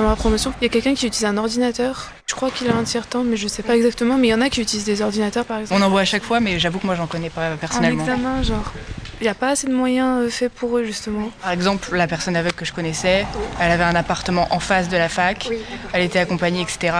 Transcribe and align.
Dans 0.00 0.08
ma 0.08 0.16
promotion, 0.16 0.54
il 0.62 0.64
y 0.64 0.66
a 0.66 0.70
quelqu'un 0.70 0.94
qui 0.94 1.06
utilise 1.06 1.26
un 1.26 1.36
ordinateur. 1.36 2.10
Je 2.26 2.34
crois 2.34 2.50
qu'il 2.50 2.70
a 2.70 2.74
un 2.74 2.84
tiers-temps, 2.84 3.22
mais 3.22 3.36
je 3.36 3.46
sais 3.46 3.62
pas 3.62 3.76
exactement. 3.76 4.16
Mais 4.16 4.28
il 4.28 4.30
y 4.30 4.34
en 4.34 4.40
a 4.40 4.48
qui 4.48 4.62
utilisent 4.62 4.86
des 4.86 5.02
ordinateurs, 5.02 5.44
par 5.44 5.58
exemple. 5.58 5.78
On 5.78 5.84
en 5.84 5.90
voit 5.90 6.00
à 6.00 6.04
chaque 6.06 6.22
fois, 6.22 6.40
mais 6.40 6.58
j'avoue 6.58 6.78
que 6.78 6.86
moi, 6.86 6.94
j'en 6.94 7.06
connais 7.06 7.28
pas 7.28 7.50
personnellement. 7.60 8.02
En 8.04 8.06
examen, 8.06 8.42
genre. 8.42 8.72
Il 9.20 9.24
n'y 9.24 9.28
a 9.28 9.34
pas 9.34 9.50
assez 9.50 9.66
de 9.66 9.74
moyens 9.74 10.24
euh, 10.24 10.30
faits 10.30 10.50
pour 10.54 10.78
eux, 10.78 10.84
justement. 10.84 11.30
Par 11.42 11.50
exemple, 11.50 11.94
la 11.94 12.06
personne 12.06 12.34
aveugle 12.34 12.54
que 12.54 12.64
je 12.64 12.72
connaissais, 12.72 13.26
elle 13.60 13.70
avait 13.70 13.84
un 13.84 13.94
appartement 13.94 14.48
en 14.52 14.58
face 14.58 14.88
de 14.88 14.96
la 14.96 15.10
fac, 15.10 15.50
elle 15.92 16.02
était 16.02 16.18
accompagnée, 16.18 16.62
etc. 16.62 16.96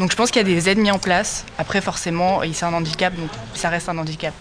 Donc 0.00 0.10
je 0.10 0.16
pense 0.16 0.32
qu'il 0.32 0.42
y 0.42 0.44
a 0.44 0.54
des 0.54 0.68
aides 0.68 0.78
mises 0.78 0.90
en 0.90 0.98
place. 0.98 1.44
Après, 1.58 1.80
forcément, 1.80 2.40
c'est 2.52 2.64
un 2.64 2.74
handicap, 2.74 3.14
donc 3.14 3.30
ça 3.54 3.68
reste 3.68 3.88
un 3.88 3.98
handicap. 3.98 4.34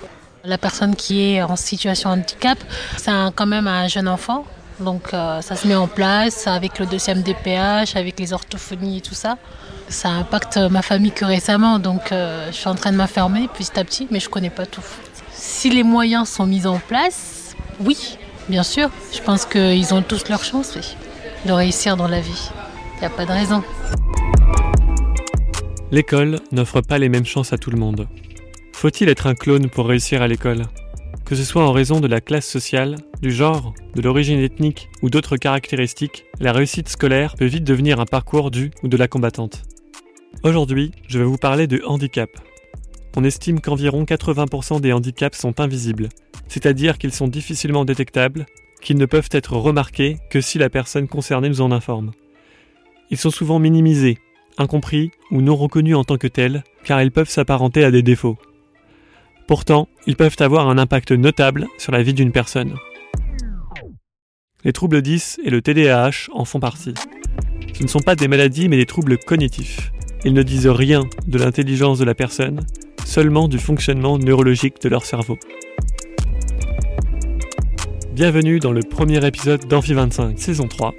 La 0.44 0.58
personne 0.58 0.96
qui 0.96 1.36
est 1.36 1.44
en 1.44 1.56
situation 1.56 2.10
de 2.10 2.22
handicap, 2.22 2.58
c'est 2.98 3.12
quand 3.36 3.46
même 3.46 3.68
un 3.68 3.88
jeune 3.88 4.08
enfant. 4.08 4.44
Donc 4.82 5.14
euh, 5.14 5.42
ça 5.42 5.56
se 5.56 5.68
met 5.68 5.76
en 5.76 5.88
place 5.88 6.48
avec 6.48 6.80
le 6.80 6.86
deuxième 6.86 7.22
DPH, 7.22 7.96
avec 7.96 8.20
les 8.20 8.34
orthophonies 8.34 8.98
et 8.98 9.02
tout 9.02 9.14
ça. 9.14 9.38
Ça 9.90 10.10
impacte 10.10 10.58
ma 10.58 10.82
famille 10.82 11.12
que 11.12 11.26
récemment, 11.26 11.80
donc 11.80 12.12
euh, 12.12 12.48
je 12.48 12.56
suis 12.56 12.68
en 12.68 12.76
train 12.76 12.92
de 12.92 12.98
m'informer 12.98 13.48
petit 13.48 13.80
à 13.80 13.84
petit, 13.84 14.08
mais 14.10 14.20
je 14.20 14.28
ne 14.28 14.32
connais 14.32 14.50
pas 14.50 14.66
tout. 14.66 14.84
Si 15.32 15.70
les 15.70 15.84
moyens 15.84 16.30
sont 16.30 16.46
mis 16.46 16.66
en 16.66 16.80
place, 16.80 17.56
oui, 17.80 18.18
bien 18.48 18.64
sûr. 18.64 18.90
Je 19.14 19.22
pense 19.22 19.46
qu'ils 19.46 19.94
ont 19.94 20.02
tous 20.02 20.30
leur 20.30 20.44
chance 20.44 20.78
de 21.46 21.52
réussir 21.52 21.98
dans 21.98 22.08
la 22.08 22.20
vie. 22.20 22.50
Il 22.96 23.00
n'y 23.00 23.06
a 23.06 23.10
pas 23.10 23.26
de 23.26 23.32
raison. 23.32 23.64
L'école 25.92 26.40
n'offre 26.52 26.82
pas 26.82 26.98
les 26.98 27.10
mêmes 27.10 27.26
chances 27.26 27.52
à 27.52 27.58
tout 27.58 27.70
le 27.70 27.78
monde. 27.78 28.08
Faut-il 28.74 29.10
être 29.10 29.28
un 29.28 29.36
clone 29.36 29.70
pour 29.70 29.88
réussir 29.88 30.22
à 30.22 30.28
l'école? 30.28 30.64
Que 31.26 31.36
ce 31.36 31.44
soit 31.44 31.66
en 31.66 31.72
raison 31.72 32.00
de 32.00 32.08
la 32.08 32.22
classe 32.22 32.48
sociale, 32.48 32.98
du 33.22 33.32
genre, 33.32 33.74
de 33.96 34.02
l'origine 34.02 34.40
ethnique 34.40 34.90
ou 35.02 35.10
d'autres 35.10 35.38
caractéristiques, 35.38 36.26
la 36.40 36.52
réussite 36.52 36.90
scolaire 36.90 37.36
peut 37.36 37.46
vite 37.46 37.64
devenir 37.64 38.00
un 38.00 38.06
parcours 38.06 38.52
du 38.52 38.72
ou 38.84 38.88
de 38.88 38.98
la 38.98 39.08
combattante. 39.08 39.64
Aujourd'hui, 40.44 40.92
je 41.08 41.20
vais 41.20 41.26
vous 41.26 41.38
parler 41.38 41.68
de 41.68 41.82
handicap. 41.86 42.30
On 43.16 43.24
estime 43.24 43.62
qu'environ 43.62 44.04
80% 44.04 44.82
des 44.82 44.92
handicaps 44.94 45.38
sont 45.38 45.60
invisibles, 45.60 46.10
c'est-à-dire 46.48 46.98
qu'ils 46.98 47.14
sont 47.14 47.28
difficilement 47.28 47.86
détectables, 47.86 48.46
qu'ils 48.82 48.98
ne 48.98 49.06
peuvent 49.06 49.30
être 49.32 49.56
remarqués 49.56 50.18
que 50.30 50.42
si 50.42 50.58
la 50.58 50.70
personne 50.70 51.08
concernée 51.08 51.50
nous 51.50 51.62
en 51.62 51.72
informe. 51.72 52.12
Ils 53.10 53.18
sont 53.18 53.30
souvent 53.30 53.60
minimisés, 53.60 54.18
incompris 54.58 55.12
ou 55.32 55.42
non 55.42 55.56
reconnus 55.56 55.96
en 55.96 56.04
tant 56.04 56.18
que 56.18 56.28
tels, 56.28 56.64
car 56.84 57.02
ils 57.02 57.12
peuvent 57.12 57.30
s'apparenter 57.30 57.84
à 57.84 57.92
des 57.92 58.04
défauts. 58.04 58.38
Pourtant, 59.48 59.88
ils 60.08 60.16
peuvent 60.16 60.36
avoir 60.40 60.70
un 60.70 60.78
impact 60.78 61.12
notable 61.12 61.68
sur 61.78 61.92
la 61.92 62.04
vie 62.04 62.14
d'une 62.14 62.32
personne. 62.32 62.76
Les 64.64 64.74
troubles 64.74 65.02
10 65.02 65.40
et 65.44 65.50
le 65.50 65.62
TDAH 65.62 66.30
en 66.32 66.46
font 66.46 66.60
partie. 66.60 66.94
Ce 67.74 67.84
ne 67.84 67.88
sont 67.88 68.00
pas 68.00 68.16
des 68.16 68.28
maladies 68.28 68.70
mais 68.70 68.78
des 68.78 68.86
troubles 68.86 69.18
cognitifs. 69.18 69.92
Ils 70.24 70.34
ne 70.34 70.44
disent 70.44 70.68
rien 70.68 71.10
de 71.28 71.38
l'intelligence 71.40 71.98
de 71.98 72.06
la 72.06 72.14
personne, 72.14 72.60
seulement 73.06 73.48
du 73.48 73.58
fonctionnement 73.58 74.20
neurologique 74.20 74.82
de 74.82 74.90
leur 74.90 75.04
cerveau. 75.04 75.38
Bienvenue 78.14 78.60
dans 78.60 78.72
le 78.72 78.82
premier 78.84 79.26
épisode 79.26 79.68
d'Amphi 79.68 79.94
25, 79.94 80.38
saison 80.38 80.68
3. 80.68 80.94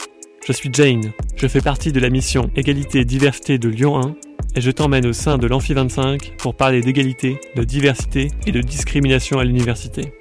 Je 0.45 0.53
suis 0.53 0.71
Jane, 0.73 1.13
je 1.37 1.47
fais 1.47 1.61
partie 1.61 1.93
de 1.93 2.01
la 2.01 2.11
mission 2.11 2.51
Égalité 2.57 3.01
et 3.01 3.05
Diversité 3.05 3.59
de 3.59 3.69
Lyon 3.69 4.01
1 4.01 4.15
et 4.57 4.61
je 4.61 4.73
t'emmène 4.73 5.07
au 5.07 5.13
sein 5.13 5.39
de 5.39 5.47
l'Amphi 5.47 5.73
25 5.73 6.33
pour 6.37 6.57
parler 6.57 6.81
d'égalité, 6.81 7.39
de 7.55 7.63
diversité 7.63 8.33
et 8.45 8.51
de 8.51 8.61
discrimination 8.61 9.39
à 9.39 9.45
l'université. 9.45 10.13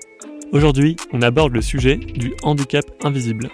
Aujourd'hui, 0.52 0.96
on 1.12 1.24
aborde 1.24 1.54
le 1.54 1.62
sujet 1.62 1.96
du 1.96 2.34
handicap 2.44 2.86
invisible 3.04 3.50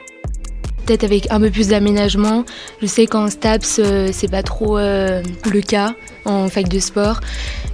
peut-être 0.85 1.03
avec 1.03 1.29
un 1.31 1.39
peu 1.41 1.51
plus 1.51 1.67
d'aménagement. 1.67 2.45
Je 2.81 2.85
sais 2.85 3.07
qu'en 3.07 3.29
STAPS, 3.29 3.79
euh, 3.79 4.09
c'est 4.13 4.31
pas 4.31 4.41
trop 4.41 4.77
euh, 4.77 5.21
le 5.51 5.59
cas 5.59 5.95
en 6.23 6.47
fac 6.47 6.69
de 6.69 6.79
sport. 6.79 7.19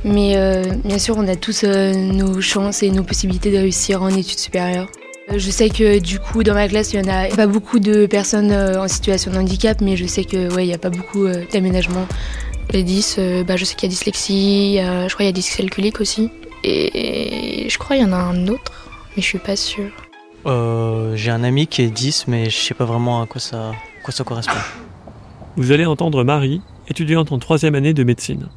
Mais 0.04 0.36
euh, 0.36 0.64
bien 0.84 0.98
sûr, 0.98 1.16
on 1.18 1.28
a 1.28 1.36
tous 1.36 1.64
nos 1.64 2.42
chances 2.42 2.82
et 2.82 2.90
nos 2.90 3.04
possibilités 3.04 3.52
de 3.52 3.58
réussir 3.58 4.02
en 4.02 4.10
études 4.10 4.40
supérieures. 4.40 4.90
Je 5.30 5.50
sais 5.50 5.70
que 5.70 6.00
du 6.00 6.20
coup, 6.20 6.44
dans 6.44 6.54
ma 6.54 6.68
classe, 6.68 6.94
il 6.94 7.00
y 7.00 7.10
en 7.10 7.12
a 7.12 7.28
pas 7.36 7.48
beaucoup 7.48 7.80
de 7.80 8.06
personnes 8.06 8.52
en 8.52 8.88
situation 8.88 9.32
de 9.32 9.38
handicap, 9.38 9.82
mais 9.82 9.98
je 9.98 10.06
sais 10.06 10.26
que 10.26 10.54
ouais, 10.54 10.66
il 10.66 10.68
n'y 10.68 10.74
a 10.74 10.78
pas 10.78 10.90
beaucoup 10.90 11.28
d'aménagement. 11.52 12.08
Les 12.72 12.84
10, 12.84 13.20
bah, 13.48 13.56
je 13.56 13.66
sais 13.66 13.76
qu'il 13.76 13.88
y 13.88 13.92
a 13.92 13.96
dyslexie, 13.96 14.76
je 14.78 15.08
crois 15.08 15.18
qu'il 15.18 15.26
y 15.26 15.30
a 15.30 15.32
dyscalculique 15.32 16.02
aussi. 16.02 16.30
Et 16.64 17.68
je 17.70 17.78
crois 17.78 17.96
qu'il 17.96 18.06
y 18.06 18.10
en 18.10 18.14
a 18.14 18.18
un 18.18 18.48
autre, 18.48 18.90
mais 19.16 19.22
je 19.22 19.28
suis 19.28 19.40
pas 19.40 19.56
sûre. 19.56 19.92
Euh, 20.46 21.16
j'ai 21.16 21.32
un 21.32 21.44
ami 21.44 21.68
qui 21.68 21.82
est 21.82 21.90
10, 21.90 22.28
mais 22.28 22.50
je 22.50 22.58
sais 22.58 22.74
pas 22.74 22.86
vraiment 22.86 23.22
à 23.22 23.26
quoi 23.26 23.40
ça, 23.40 23.72
quoi 24.04 24.14
ça 24.14 24.24
correspond. 24.24 24.60
Vous 25.56 25.72
allez 25.72 25.86
entendre 25.86 26.24
Marie, 26.24 26.62
étudiante 26.88 27.32
en 27.32 27.40
troisième 27.40 27.76
année 27.76 27.94
de 27.94 28.04
médecine. 28.04 28.50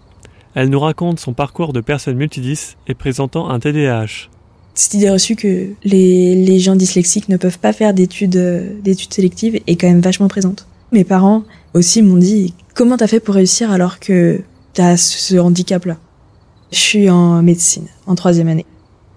Elle 0.54 0.71
nous 0.71 0.81
raconte 0.81 1.21
son 1.21 1.34
parcours 1.34 1.72
de 1.72 1.81
personne 1.81 2.16
multidis 2.16 2.77
et 2.87 2.94
présentant 2.94 3.50
un 3.50 3.60
TDAH. 3.60 4.31
Cette 4.76 4.94
idée 4.94 5.10
reçue 5.10 5.37
que 5.37 5.69
les, 5.84 6.59
gens 6.60 6.76
dyslexiques 6.76 7.28
ne 7.28 7.37
peuvent 7.37 7.59
pas 7.59 7.72
faire 7.72 7.94
d'études 7.94 8.81
d'études 8.84 9.12
sélectives 9.12 9.59
est 9.66 9.76
quand 9.76 9.88
même 9.88 10.00
vachement 10.00 10.28
présente. 10.28 10.66
Mes 10.92 11.03
parents 11.03 11.44
aussi 11.75 12.03
m'ont 12.03 12.19
dit 12.19 12.54
comment 12.75 12.97
t'as 12.97 13.06
fait 13.06 13.19
pour 13.19 13.34
réussir 13.34 13.70
alors 13.70 13.98
que 13.98 14.41
t'as 14.75 14.97
ce 14.97 15.36
handicap-là? 15.36 15.97
Je 16.70 16.78
suis 16.78 17.10
en 17.10 17.42
médecine, 17.42 17.86
en 18.06 18.15
troisième 18.15 18.48
année. 18.48 18.66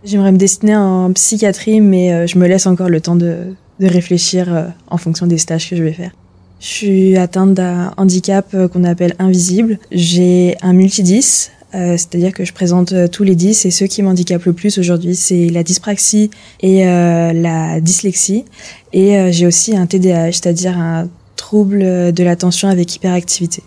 J'aimerais 0.03 0.31
me 0.31 0.37
destiner 0.37 0.77
en 0.77 1.11
psychiatrie, 1.11 1.81
mais 1.81 2.13
euh, 2.13 2.25
je 2.25 2.37
me 2.37 2.47
laisse 2.47 2.65
encore 2.65 2.87
le 2.87 3.01
temps 3.01 3.17
de, 3.17 3.53
de 3.81 3.87
réfléchir 3.87 4.53
euh, 4.53 4.67
en 4.87 4.97
fonction 4.97 5.27
des 5.27 5.37
stages 5.37 5.69
que 5.69 5.75
je 5.75 5.83
vais 5.83 5.91
faire. 5.91 6.11
Je 6.59 6.67
suis 6.67 7.17
atteinte 7.17 7.53
d'un 7.53 7.93
handicap 7.97 8.47
euh, 8.53 8.67
qu'on 8.67 8.83
appelle 8.83 9.15
invisible. 9.19 9.79
J'ai 9.91 10.55
un 10.61 10.73
multidis, 10.73 11.49
c'est-à-dire 11.71 12.33
que 12.33 12.45
je 12.45 12.53
présente 12.53 12.93
tous 13.11 13.23
les 13.23 13.35
10 13.35 13.65
et 13.65 13.71
ceux 13.71 13.85
qui 13.85 14.01
m'handicapent 14.01 14.45
le 14.45 14.53
plus 14.53 14.77
aujourd'hui, 14.77 15.15
c'est 15.15 15.49
la 15.49 15.63
dyspraxie 15.63 16.31
et 16.61 16.83
la 16.83 17.79
dyslexie. 17.79 18.45
Et 18.91 19.31
j'ai 19.31 19.45
aussi 19.45 19.77
un 19.77 19.85
TDAH, 19.85 20.31
c'est-à-dire 20.31 20.77
un 20.77 21.07
trouble 21.35 21.79
de 22.11 22.23
l'attention 22.23 22.69
avec 22.69 22.95
hyperactivité. 22.95 23.61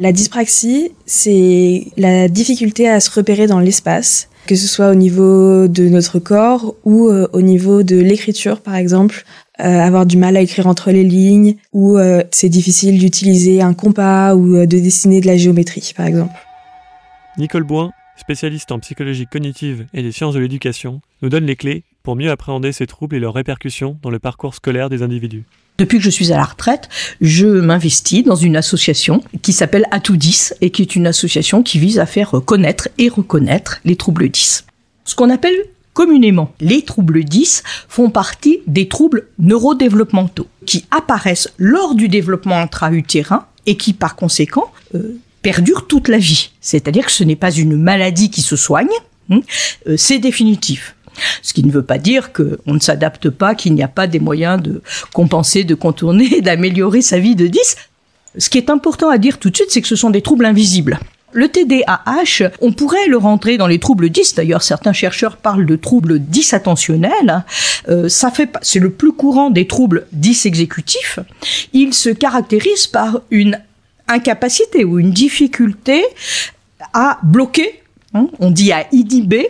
La 0.00 0.12
dyspraxie, 0.12 0.92
c'est 1.06 1.86
la 1.96 2.28
difficulté 2.28 2.88
à 2.88 3.00
se 3.00 3.10
repérer 3.10 3.46
dans 3.46 3.60
l'espace 3.60 4.28
que 4.48 4.56
ce 4.56 4.66
soit 4.66 4.90
au 4.90 4.94
niveau 4.94 5.68
de 5.68 5.88
notre 5.88 6.18
corps 6.18 6.74
ou 6.84 7.08
euh, 7.08 7.28
au 7.34 7.42
niveau 7.42 7.82
de 7.82 7.96
l'écriture 7.96 8.60
par 8.60 8.76
exemple, 8.76 9.24
euh, 9.60 9.64
avoir 9.64 10.06
du 10.06 10.16
mal 10.16 10.38
à 10.38 10.40
écrire 10.40 10.66
entre 10.66 10.90
les 10.90 11.04
lignes 11.04 11.56
ou 11.74 11.98
euh, 11.98 12.22
c'est 12.30 12.48
difficile 12.48 12.98
d'utiliser 12.98 13.60
un 13.60 13.74
compas 13.74 14.34
ou 14.34 14.56
de 14.56 14.78
dessiner 14.78 15.20
de 15.20 15.26
la 15.26 15.36
géométrie 15.36 15.92
par 15.94 16.06
exemple. 16.06 16.32
Nicole 17.38 17.62
Boin, 17.62 17.92
spécialiste 18.16 18.72
en 18.72 18.80
psychologie 18.80 19.26
cognitive 19.26 19.86
et 19.94 20.02
des 20.02 20.10
sciences 20.10 20.34
de 20.34 20.40
l'éducation, 20.40 21.00
nous 21.22 21.28
donne 21.28 21.46
les 21.46 21.54
clés 21.54 21.84
pour 22.02 22.16
mieux 22.16 22.32
appréhender 22.32 22.72
ces 22.72 22.88
troubles 22.88 23.14
et 23.14 23.20
leurs 23.20 23.34
répercussions 23.34 23.96
dans 24.02 24.10
le 24.10 24.18
parcours 24.18 24.56
scolaire 24.56 24.90
des 24.90 25.04
individus. 25.04 25.44
Depuis 25.78 25.98
que 25.98 26.04
je 26.04 26.10
suis 26.10 26.32
à 26.32 26.36
la 26.36 26.44
retraite, 26.44 26.88
je 27.20 27.46
m'investis 27.46 28.24
dans 28.24 28.34
une 28.34 28.56
association 28.56 29.22
qui 29.42 29.52
s'appelle 29.52 29.86
Atoudis 29.92 30.50
et 30.60 30.70
qui 30.70 30.82
est 30.82 30.96
une 30.96 31.06
association 31.06 31.62
qui 31.62 31.78
vise 31.78 32.00
à 32.00 32.06
faire 32.06 32.32
connaître 32.44 32.88
et 32.98 33.08
reconnaître 33.08 33.78
les 33.84 33.94
troubles 33.94 34.28
10. 34.28 34.66
Ce 35.04 35.14
qu'on 35.14 35.30
appelle 35.30 35.54
communément 35.92 36.52
les 36.60 36.82
troubles 36.82 37.22
10 37.22 37.62
font 37.88 38.10
partie 38.10 38.58
des 38.66 38.88
troubles 38.88 39.28
neurodéveloppementaux 39.38 40.48
qui 40.66 40.86
apparaissent 40.90 41.52
lors 41.56 41.94
du 41.94 42.08
développement 42.08 42.58
intra-utérin 42.58 43.46
et 43.66 43.76
qui 43.76 43.92
par 43.92 44.16
conséquent 44.16 44.72
euh, 44.96 45.20
perdurent 45.48 45.86
toute 45.86 46.08
la 46.08 46.18
vie. 46.18 46.50
C'est-à-dire 46.60 47.06
que 47.06 47.12
ce 47.12 47.24
n'est 47.24 47.34
pas 47.34 47.50
une 47.50 47.74
maladie 47.74 48.28
qui 48.28 48.42
se 48.42 48.54
soigne, 48.54 48.90
hein, 49.30 49.40
euh, 49.86 49.96
c'est 49.96 50.18
définitif. 50.18 50.94
Ce 51.40 51.54
qui 51.54 51.64
ne 51.64 51.72
veut 51.72 51.82
pas 51.82 51.96
dire 51.96 52.34
qu'on 52.34 52.74
ne 52.74 52.78
s'adapte 52.78 53.30
pas, 53.30 53.54
qu'il 53.54 53.72
n'y 53.72 53.82
a 53.82 53.88
pas 53.88 54.06
des 54.06 54.20
moyens 54.20 54.60
de 54.62 54.82
compenser, 55.14 55.64
de 55.64 55.74
contourner, 55.74 56.40
d'améliorer 56.42 57.00
sa 57.00 57.18
vie 57.18 57.34
de 57.34 57.46
10. 57.46 57.76
Ce 58.36 58.50
qui 58.50 58.58
est 58.58 58.68
important 58.68 59.08
à 59.08 59.16
dire 59.16 59.38
tout 59.38 59.48
de 59.48 59.56
suite, 59.56 59.70
c'est 59.70 59.80
que 59.80 59.88
ce 59.88 59.96
sont 59.96 60.10
des 60.10 60.20
troubles 60.20 60.44
invisibles. 60.44 60.98
Le 61.32 61.48
TDAH, 61.48 62.50
on 62.60 62.72
pourrait 62.72 63.06
le 63.06 63.16
rentrer 63.16 63.56
dans 63.56 63.66
les 63.66 63.78
troubles 63.78 64.10
10. 64.10 64.34
D'ailleurs, 64.34 64.62
certains 64.62 64.92
chercheurs 64.92 65.38
parlent 65.38 65.66
de 65.66 65.76
troubles 65.76 66.18
10 66.18 66.52
attentionnels. 66.52 67.44
Euh, 67.88 68.10
ça 68.10 68.30
fait, 68.30 68.50
c'est 68.60 68.80
le 68.80 68.90
plus 68.90 69.12
courant 69.12 69.48
des 69.48 69.66
troubles 69.66 70.06
10 70.12 70.44
exécutifs. 70.44 71.20
Il 71.72 71.94
se 71.94 72.10
caractérise 72.10 72.86
par 72.86 73.20
une 73.30 73.58
incapacité 74.08 74.84
ou 74.84 74.98
une 74.98 75.10
difficulté 75.10 76.04
à 76.92 77.18
bloquer, 77.22 77.82
hein, 78.14 78.28
on 78.38 78.50
dit 78.50 78.72
à 78.72 78.86
inhiber 78.92 79.48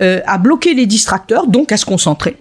euh, 0.00 0.20
à 0.26 0.38
bloquer 0.38 0.74
les 0.74 0.86
distracteurs, 0.86 1.46
donc 1.46 1.72
à 1.72 1.76
se 1.76 1.84
concentrer. 1.84 2.36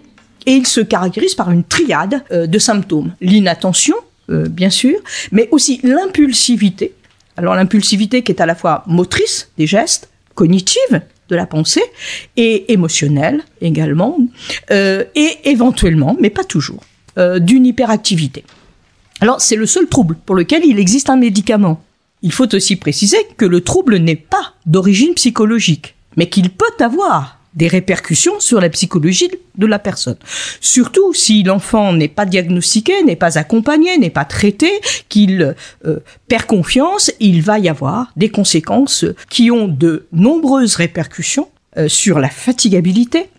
Et 0.46 0.54
il 0.54 0.68
se 0.68 0.80
caractérise 0.80 1.36
par 1.36 1.52
une 1.52 1.64
triade 1.64 2.24
euh, 2.32 2.48
de 2.48 2.60
symptômes. 2.60 3.14
L'inattention, 3.20 3.96
euh, 4.30 4.48
bien 4.48 4.70
sûr, 4.70 4.96
mais 5.32 5.48
aussi 5.52 5.80
l'impulsivité. 5.84 6.94
Alors 7.36 7.56
l'impulsivité 7.56 8.24
qui 8.24 8.32
est 8.32 8.42
à 8.42 8.46
la 8.46 8.56
fois 8.56 8.84
motrice 8.88 9.50
des 9.58 9.68
gestes, 9.68 10.10
cognitive 10.36 11.02
de 11.30 11.36
la 11.36 11.46
pensée, 11.46 11.84
et 12.36 12.72
émotionnelle 12.72 13.44
également, 13.60 14.18
et 14.70 15.38
éventuellement, 15.44 16.16
mais 16.22 16.30
pas 16.30 16.46
toujours, 16.46 16.82
d'une 17.18 17.66
hyperactivité. 17.66 18.46
Alors 19.20 19.42
c'est 19.42 19.56
le 19.56 19.66
seul 19.66 19.88
trouble 19.88 20.18
pour 20.26 20.36
lequel 20.36 20.64
il 20.66 20.80
existe 20.80 21.10
un 21.10 21.16
médicament. 21.16 21.82
Il 22.22 22.32
faut 22.32 22.54
aussi 22.54 22.76
préciser 22.76 23.18
que 23.38 23.46
le 23.46 23.62
trouble 23.62 23.98
n'est 23.98 24.16
pas 24.16 24.54
d'origine 24.66 25.14
psychologique, 25.14 25.96
mais 26.16 26.30
qu'il 26.30 26.50
peut 26.50 26.66
avoir 26.80 27.38
des 27.54 27.68
répercussions 27.68 28.40
sur 28.40 28.62
la 28.62 28.70
psychologie 28.70 29.32
de 29.56 29.66
la 29.66 29.80
personne. 29.80 30.18
Surtout 30.62 31.14
si 31.14 31.42
l'enfant 31.42 31.92
n'est 31.92 32.08
pas 32.08 32.28
diagnostiqué, 32.28 33.04
n'est 33.04 33.16
pas 33.16 33.40
accompagné, 33.40 33.98
n'est 33.98 34.12
pas 34.12 34.26
traité, 34.26 34.70
qu'il 35.10 35.56
euh, 35.86 36.00
perd 36.28 36.46
confiance, 36.46 37.12
il 37.20 37.42
va 37.42 37.58
y 37.58 37.68
avoir 37.68 38.12
des 38.16 38.30
conséquences 38.30 39.06
qui 39.30 39.50
ont 39.50 39.68
de 39.68 40.06
nombreuses 40.12 40.76
répercussions 40.76 41.50
euh, 41.78 41.88
sur 41.88 42.18
la 42.18 42.30
fatigabilité, 42.30 43.30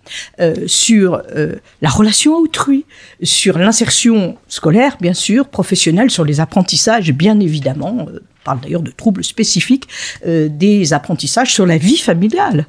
euh, 0.40 0.54
sur 0.68 1.22
euh, 1.34 1.56
la 1.82 1.88
relation 1.88 2.36
à 2.36 2.38
autrui, 2.38 2.84
sur 3.20 3.58
l'insertion 3.58 4.36
scolaire, 4.46 4.96
bien 5.00 5.14
sûr, 5.14 5.48
professionnelle, 5.48 6.08
sur 6.08 6.24
les 6.24 6.38
apprentissages, 6.38 7.12
bien 7.12 7.40
évidemment. 7.40 8.06
on 8.08 8.20
parle 8.44 8.60
d'ailleurs 8.60 8.82
de 8.82 8.92
troubles 8.92 9.24
spécifiques, 9.24 9.88
des 10.24 10.92
apprentissages 10.92 11.52
sur 11.52 11.66
la 11.66 11.78
vie 11.78 11.98
familiale 11.98 12.66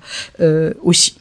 aussi. 0.83 1.15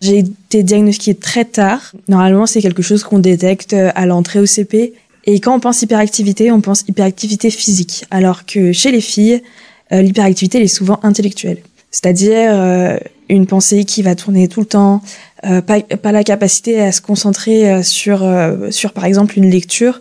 J'ai 0.00 0.18
été 0.18 0.62
diagnostiquée 0.62 1.14
très 1.14 1.44
tard. 1.44 1.92
Normalement, 2.08 2.46
c'est 2.46 2.60
quelque 2.60 2.82
chose 2.82 3.04
qu'on 3.04 3.20
détecte 3.20 3.72
à 3.72 4.04
l'entrée 4.04 4.40
au 4.40 4.46
CP. 4.46 4.92
Et 5.24 5.40
quand 5.40 5.54
on 5.54 5.60
pense 5.60 5.80
hyperactivité, 5.80 6.50
on 6.50 6.60
pense 6.60 6.84
hyperactivité 6.88 7.50
physique. 7.50 8.04
Alors 8.10 8.44
que 8.44 8.72
chez 8.72 8.90
les 8.90 9.00
filles, 9.00 9.42
l'hyperactivité 9.90 10.58
elle 10.58 10.64
est 10.64 10.68
souvent 10.68 10.98
intellectuelle. 11.02 11.58
C'est-à-dire 11.90 12.98
une 13.32 13.46
pensée 13.46 13.84
qui 13.84 14.02
va 14.02 14.14
tourner 14.14 14.46
tout 14.46 14.60
le 14.60 14.66
temps, 14.66 15.00
euh, 15.46 15.62
pas, 15.62 16.12
la 16.12 16.22
capacité 16.22 16.80
à 16.80 16.92
se 16.92 17.00
concentrer 17.00 17.70
euh, 17.70 17.82
sur, 17.82 18.22
euh, 18.22 18.70
sur 18.70 18.92
par 18.92 19.06
exemple 19.06 19.38
une 19.38 19.50
lecture. 19.50 20.00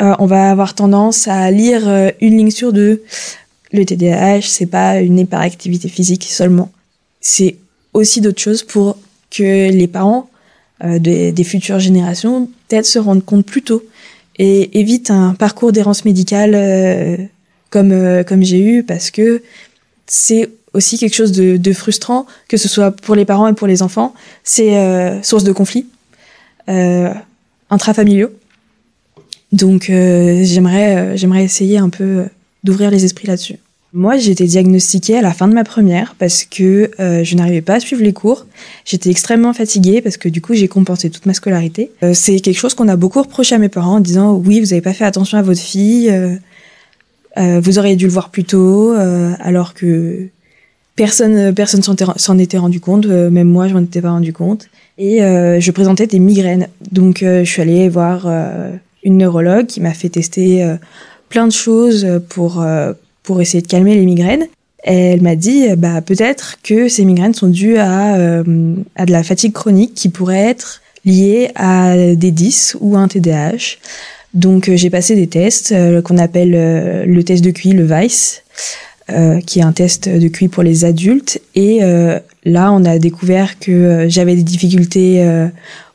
on 0.00 0.26
va 0.26 0.50
avoir 0.50 0.74
tendance 0.74 1.26
à 1.26 1.50
lire 1.50 1.82
une 2.20 2.36
ligne 2.38 2.52
sur 2.52 2.72
deux. 2.72 3.02
Le 3.72 3.84
TDAH, 3.84 4.42
c'est 4.42 4.66
pas 4.66 5.00
une 5.00 5.18
hyperactivité 5.18 5.88
physique 5.88 6.24
seulement. 6.30 6.70
C'est 7.20 7.56
aussi 7.94 8.20
d'autres 8.20 8.40
choses 8.40 8.62
pour 8.62 8.96
que 9.32 9.70
les 9.70 9.88
parents 9.88 10.30
des, 10.84 11.44
futures 11.44 11.80
générations 11.80 12.48
peut-être 12.68 12.86
se 12.86 13.00
rendent 13.00 13.24
compte 13.24 13.44
plus 13.44 13.62
tôt 13.62 13.82
et 14.38 14.78
évitent 14.78 15.10
un 15.10 15.34
parcours 15.34 15.72
d'errance 15.72 16.04
médicale 16.04 17.28
comme 17.70 18.22
comme 18.24 18.44
j'ai 18.44 18.60
eu 18.60 18.84
parce 18.84 19.10
que 19.10 19.42
c'est 20.06 20.48
aussi 20.74 20.98
quelque 20.98 21.14
chose 21.14 21.32
de, 21.32 21.56
de, 21.56 21.72
frustrant, 21.72 22.26
que 22.48 22.56
ce 22.56 22.68
soit 22.68 22.90
pour 22.90 23.14
les 23.14 23.24
parents 23.24 23.48
et 23.48 23.54
pour 23.54 23.66
les 23.66 23.82
enfants. 23.82 24.14
C'est 24.44 24.76
euh, 24.76 25.22
source 25.22 25.44
de 25.44 25.52
conflits 25.52 25.86
euh, 26.68 27.12
intrafamiliaux. 27.70 28.30
Donc 29.52 29.88
euh, 29.88 30.42
j'aimerais 30.44 30.96
euh, 30.96 31.16
j'aimerais 31.16 31.44
essayer 31.44 31.78
un 31.78 31.88
peu 31.88 32.24
d'ouvrir 32.64 32.90
les 32.90 33.04
esprits 33.04 33.26
là-dessus. 33.26 33.56
Moi, 33.94 34.18
j'ai 34.18 34.32
été 34.32 34.44
diagnostiquée 34.44 35.16
à 35.16 35.22
la 35.22 35.32
fin 35.32 35.48
de 35.48 35.54
ma 35.54 35.64
première 35.64 36.14
parce 36.18 36.44
que 36.44 36.90
euh, 37.00 37.24
je 37.24 37.34
n'arrivais 37.36 37.62
pas 37.62 37.76
à 37.76 37.80
suivre 37.80 38.02
les 38.02 38.12
cours. 38.12 38.44
J'étais 38.84 39.08
extrêmement 39.08 39.54
fatiguée 39.54 40.02
parce 40.02 40.18
que 40.18 40.28
du 40.28 40.42
coup, 40.42 40.52
j'ai 40.52 40.68
compensé 40.68 41.08
toute 41.08 41.24
ma 41.24 41.32
scolarité. 41.32 41.90
Euh, 42.02 42.12
c'est 42.12 42.40
quelque 42.40 42.58
chose 42.58 42.74
qu'on 42.74 42.88
a 42.88 42.96
beaucoup 42.96 43.22
reproché 43.22 43.54
à 43.54 43.58
mes 43.58 43.70
parents 43.70 43.96
en 43.96 44.00
disant 44.00 44.34
oui, 44.34 44.60
vous 44.60 44.66
n'avez 44.66 44.82
pas 44.82 44.92
fait 44.92 45.06
attention 45.06 45.38
à 45.38 45.42
votre 45.42 45.60
fille, 45.60 46.12
vous 47.36 47.78
auriez 47.78 47.94
dû 47.94 48.06
le 48.06 48.10
voir 48.10 48.30
plus 48.30 48.42
tôt, 48.42 48.92
alors 49.38 49.72
que 49.72 50.28
Personne, 50.98 51.36
euh, 51.36 51.52
personne 51.52 51.80
s'en 51.82 52.38
était 52.38 52.58
rendu 52.58 52.80
compte, 52.80 53.06
euh, 53.06 53.30
même 53.30 53.46
moi 53.46 53.68
je 53.68 53.74
m'en 53.74 53.80
étais 53.80 54.02
pas 54.02 54.10
rendu 54.10 54.32
compte. 54.32 54.66
Et 54.98 55.22
euh, 55.22 55.60
je 55.60 55.70
présentais 55.70 56.08
des 56.08 56.18
migraines. 56.18 56.66
Donc 56.90 57.20
je 57.20 57.44
suis 57.44 57.62
allée 57.62 57.88
voir 57.88 58.26
une 59.04 59.18
neurologue 59.18 59.66
qui 59.66 59.80
m'a 59.80 59.94
fait 59.94 60.08
tester 60.08 60.66
plein 61.28 61.46
de 61.46 61.52
choses 61.52 62.20
pour 62.28 62.64
pour 63.22 63.40
essayer 63.40 63.62
de 63.62 63.68
calmer 63.68 63.94
les 63.94 64.04
migraines. 64.04 64.46
elle 64.82 65.22
m'a 65.22 65.36
dit 65.36 65.68
bah 65.76 66.00
peut-être 66.00 66.56
que 66.64 66.88
ces 66.88 67.04
migraines 67.04 67.34
sont 67.34 67.46
dues 67.46 67.76
à 67.76 68.14
à 68.96 69.06
de 69.06 69.12
la 69.12 69.22
fatigue 69.22 69.52
chronique 69.52 69.94
qui 69.94 70.08
pourrait 70.08 70.48
être 70.48 70.82
liée 71.04 71.52
à 71.54 71.94
des 72.16 72.32
10 72.32 72.78
ou 72.80 72.96
un 72.96 73.06
TDAH. 73.06 73.76
Donc 74.34 74.68
j'ai 74.74 74.90
passé 74.90 75.14
des 75.14 75.28
tests 75.28 75.72
qu'on 76.02 76.18
appelle 76.18 77.06
le 77.06 77.22
test 77.22 77.44
de 77.44 77.52
QI, 77.52 77.72
le 77.72 77.84
VICE. 77.84 78.42
Euh, 79.10 79.40
qui 79.40 79.60
est 79.60 79.62
un 79.62 79.72
test 79.72 80.06
de 80.06 80.28
QI 80.28 80.48
pour 80.48 80.62
les 80.62 80.84
adultes. 80.84 81.40
Et 81.54 81.82
euh, 81.82 82.18
là, 82.44 82.70
on 82.72 82.84
a 82.84 82.98
découvert 82.98 83.58
que 83.58 83.72
euh, 83.72 84.08
j'avais 84.10 84.36
des 84.36 84.42
difficultés 84.42 85.26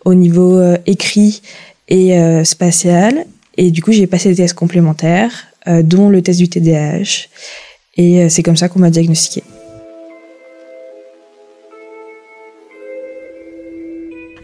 au 0.04 0.16
niveau 0.16 0.60
écrit 0.88 1.44
et 1.90 2.44
spatial. 2.44 3.26
Et 3.58 3.70
du 3.70 3.84
coup, 3.84 3.92
j'ai 3.92 4.08
passé 4.08 4.30
des 4.30 4.38
tests 4.38 4.56
complémentaires, 4.56 5.46
dont 5.84 6.10
le 6.10 6.24
test 6.24 6.40
du 6.40 6.50
TDAH. 6.50 7.28
Et 7.98 8.28
c'est 8.30 8.42
comme 8.42 8.58
ça 8.58 8.68
qu'on 8.68 8.80
m'a 8.80 8.90
diagnostiqué. 8.90 9.44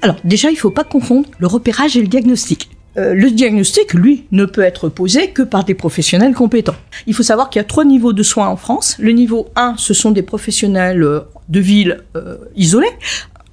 Alors 0.01 0.17
déjà, 0.23 0.49
il 0.49 0.53
ne 0.53 0.59
faut 0.59 0.69
pas 0.69 0.83
confondre 0.83 1.27
le 1.39 1.47
repérage 1.47 1.97
et 1.97 2.01
le 2.01 2.07
diagnostic. 2.07 2.69
Euh, 2.99 3.13
le 3.13 3.31
diagnostic, 3.31 3.93
lui, 3.93 4.25
ne 4.31 4.45
peut 4.45 4.61
être 4.61 4.89
posé 4.89 5.29
que 5.29 5.41
par 5.41 5.63
des 5.63 5.73
professionnels 5.73 6.33
compétents. 6.33 6.75
Il 7.07 7.13
faut 7.13 7.23
savoir 7.23 7.49
qu'il 7.49 7.59
y 7.59 7.63
a 7.63 7.67
trois 7.67 7.85
niveaux 7.85 8.11
de 8.11 8.23
soins 8.23 8.47
en 8.47 8.57
France. 8.57 8.97
Le 8.99 9.11
niveau 9.11 9.47
1, 9.55 9.75
ce 9.77 9.93
sont 9.93 10.11
des 10.11 10.21
professionnels 10.21 11.01
euh, 11.03 11.21
de 11.47 11.59
ville 11.61 12.03
euh, 12.17 12.37
isolés, 12.57 12.91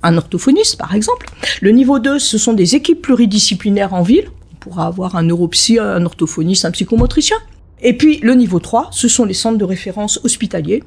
un 0.03 0.17
orthophoniste 0.17 0.77
par 0.79 0.95
exemple. 0.95 1.29
Le 1.61 1.71
niveau 1.71 2.01
2, 2.01 2.19
ce 2.19 2.39
sont 2.39 2.55
des 2.55 2.75
équipes 2.75 3.03
pluridisciplinaires 3.03 3.95
en 3.95 4.03
ville. 4.03 4.29
On 4.53 4.57
pourra 4.57 4.87
avoir 4.87 5.15
un 5.15 5.23
neuropsy, 5.23 5.79
un 5.79 6.05
orthophoniste, 6.05 6.65
un 6.65 6.73
psychomotricien. 6.73 7.37
Et 7.83 7.97
puis 7.97 8.19
le 8.23 8.35
niveau 8.35 8.59
3, 8.59 8.89
ce 8.91 9.07
sont 9.07 9.25
les 9.25 9.35
centres 9.35 9.59
de 9.59 9.65
référence 9.65 10.19
hospitaliers 10.25 10.83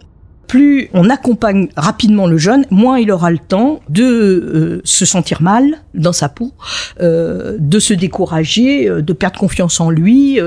plus 0.49 0.89
on 0.93 1.09
accompagne 1.09 1.69
rapidement 1.77 2.27
le 2.27 2.37
jeune, 2.37 2.65
moins 2.71 2.97
il 2.97 3.11
aura 3.11 3.31
le 3.31 3.37
temps 3.37 3.79
de 3.87 4.03
euh, 4.03 4.81
se 4.83 5.05
sentir 5.05 5.41
mal 5.41 5.77
dans 5.93 6.11
sa 6.11 6.27
peau, 6.27 6.51
euh, 6.99 7.55
de 7.59 7.79
se 7.79 7.93
décourager, 7.93 8.89
euh, 8.89 9.01
de 9.01 9.13
perdre 9.13 9.39
confiance 9.39 9.79
en 9.79 9.91
lui, 9.91 10.39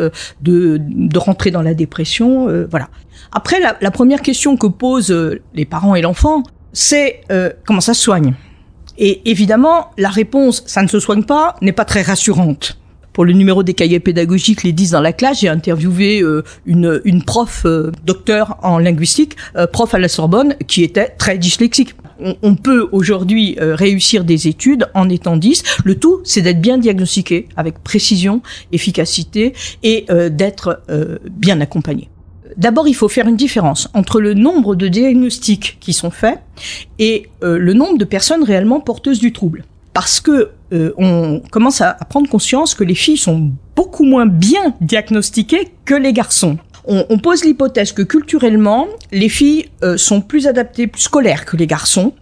de, 0.43 1.19
rentrer 1.19 1.53
dans 1.53 1.63
la 1.63 1.73
dépression. 1.73 2.49
voilà. 2.69 2.89
Après, 3.31 3.61
la, 3.61 3.77
la, 3.81 3.91
première 3.93 4.21
question 4.21 4.57
que 4.57 4.67
posent 4.67 5.15
les 5.55 5.65
parents 5.65 5.95
et 5.95 6.03
l'enfant, 6.03 6.43
c'est 6.73 7.21
comment 7.65 7.81
ça 7.81 7.95
se 7.95 8.03
soigne? 8.03 8.35
Et 8.99 9.31
évidemment, 9.31 9.93
la 9.99 10.09
réponse, 10.11 10.65
ça 10.67 10.83
ne 10.83 10.89
se 10.89 10.99
soigne 10.99 11.23
pas, 11.23 11.55
n'est 11.63 11.73
pas 11.73 11.85
très 11.85 12.03
rassurante 12.03 12.77
pour 13.13 13.25
le 13.25 13.33
numéro 13.33 13.63
des 13.63 13.75
cahiers 13.75 14.01
pédagogiques 14.01 14.63
les 14.63 14.73
10 14.73 14.93
dans 14.93 15.01
la 15.01 15.13
classe, 15.13 15.41
j'ai 15.41 15.49
interviewé 15.49 16.23
euh, 16.23 16.43
une, 16.67 17.23
prof 17.25 17.63
euh, 17.65 17.93
docteur 18.05 18.59
en 18.63 18.79
linguistique, 18.79 19.37
euh, 19.57 19.67
prof 19.67 19.95
à 19.95 19.99
la 19.99 20.09
Sorbonne, 20.09 20.55
qui 20.67 20.83
était 20.83 21.09
très 21.09 21.39
dyslexique. 21.39 21.95
On, 22.43 22.55
peut 22.55 22.89
aujourd'hui 22.93 23.57
réussir 23.59 24.23
des 24.23 24.47
études 24.47 24.87
en 24.95 25.09
étant 25.09 25.37
10. 25.37 25.65
Le 25.85 25.97
tout, 25.97 26.21
c'est 26.23 26.41
d'être 26.41 26.61
bien 26.61 26.79
diagnostiqué 26.79 27.49
avec 27.57 27.83
précision, 27.83 28.43
efficacité 28.71 29.55
et 29.83 30.07
d'être 30.31 30.83
bien 31.29 31.61
accompagné. 31.61 32.11
D'abord, 32.57 32.87
il 32.87 32.95
faut 32.95 33.09
faire 33.09 33.27
une 33.27 33.35
différence 33.35 33.89
entre 33.93 34.21
le 34.21 34.35
nombre 34.35 34.77
de 34.77 34.87
diagnostics 34.87 35.79
qui 35.81 35.93
sont 35.93 36.13
faits 36.13 36.39
et 37.01 37.27
le 37.41 37.73
nombre 37.73 37.99
de 37.99 38.05
personnes 38.05 38.45
réellement 38.45 38.79
porteuses 38.79 39.19
du 39.19 39.33
trouble 39.33 39.65
parce 39.95 40.21
que 40.21 40.51
euh, 40.73 40.93
on 40.97 41.41
commence 41.51 41.81
à, 41.81 41.95
prendre 42.09 42.29
conscience 42.29 42.75
que 42.75 42.85
les 42.85 42.95
filles 42.95 43.17
sont 43.17 43.53
beaucoup 43.77 44.05
moins 44.05 44.27
bien 44.27 44.75
diagnostiquées 44.81 45.69
que 45.85 45.95
les 45.95 46.13
garçons. 46.13 46.59
On, 46.85 47.19
pose 47.19 47.45
l'hypothèse 47.45 47.93
que 47.93 48.03
culturellement, 48.03 48.89
les 49.13 49.29
filles 49.29 49.67
euh, 49.85 49.97
sont 49.97 50.21
plus 50.21 50.49
adaptées, 50.49 50.89
plus 50.89 51.03
scolaires 51.03 51.45
que 51.45 51.57
les 51.57 51.69
garçons, 51.69 52.13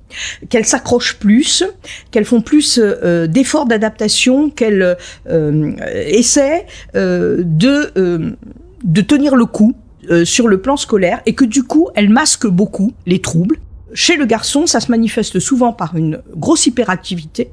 qu'elles 0.51 0.67
s'accrochent 0.67 1.17
plus, 1.19 1.65
qu'elles 2.11 2.27
font 2.27 2.43
plus 2.43 2.79
euh, 2.79 3.27
d'efforts 3.27 3.65
d'adaptation, 3.65 4.51
qu'elles 4.51 4.99
essaient 5.95 6.67
de 6.95 8.37
de 8.83 9.01
tenir 9.03 9.35
le 9.35 9.47
coup 9.47 9.75
sur 10.25 10.47
le 10.47 10.61
plan 10.61 10.77
scolaire 10.77 11.21
et 11.25 11.35
que 11.35 11.47
du 11.47 11.63
coup 11.63 11.89
elles 11.95 12.11
masquent 12.11 12.47
beaucoup 12.47 12.93
les 13.07 13.21
troubles 13.21 13.59
chez 13.95 14.17
le 14.17 14.27
garçon, 14.27 14.67
ça 14.67 14.81
se 14.81 14.91
manifeste 14.91 15.39
souvent 15.39 15.73
par 15.73 15.97
une 15.97 16.21
grosse 16.37 16.67
hyperactivité 16.67 17.51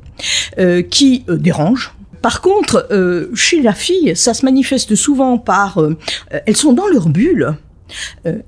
euh, 0.60 0.82
qui 0.82 1.24
euh, 1.30 1.38
dérange. 1.38 1.94
Par 2.22 2.42
contre, 2.42 2.88
euh, 2.92 3.30
chez 3.36 3.62
la 3.62 3.74
fille, 3.74 4.16
ça 4.16 4.34
se 4.34 4.44
manifeste 4.46 4.96
souvent 4.96 5.38
par... 5.38 5.80
elles 6.46 6.58
sont 6.58 6.74
dans 6.74 6.88
leur 6.88 7.10
bulle. 7.10 7.56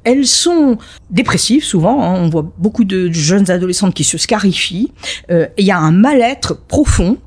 elles 0.04 0.26
sont 0.26 0.78
dépressives 1.12 1.64
souvent, 1.64 2.04
hein. 2.04 2.16
on 2.16 2.30
voit 2.30 2.52
beaucoup 2.58 2.84
de 2.84 3.10
jeunes 3.12 3.50
adolescentes 3.50 3.94
qui 3.94 4.04
se 4.04 4.18
scarifient, 4.18 4.92
il 5.30 5.66
y 5.66 5.72
a 5.72 5.78
un 5.78 5.92
mal-être 5.92 6.60
profond, 6.68 7.18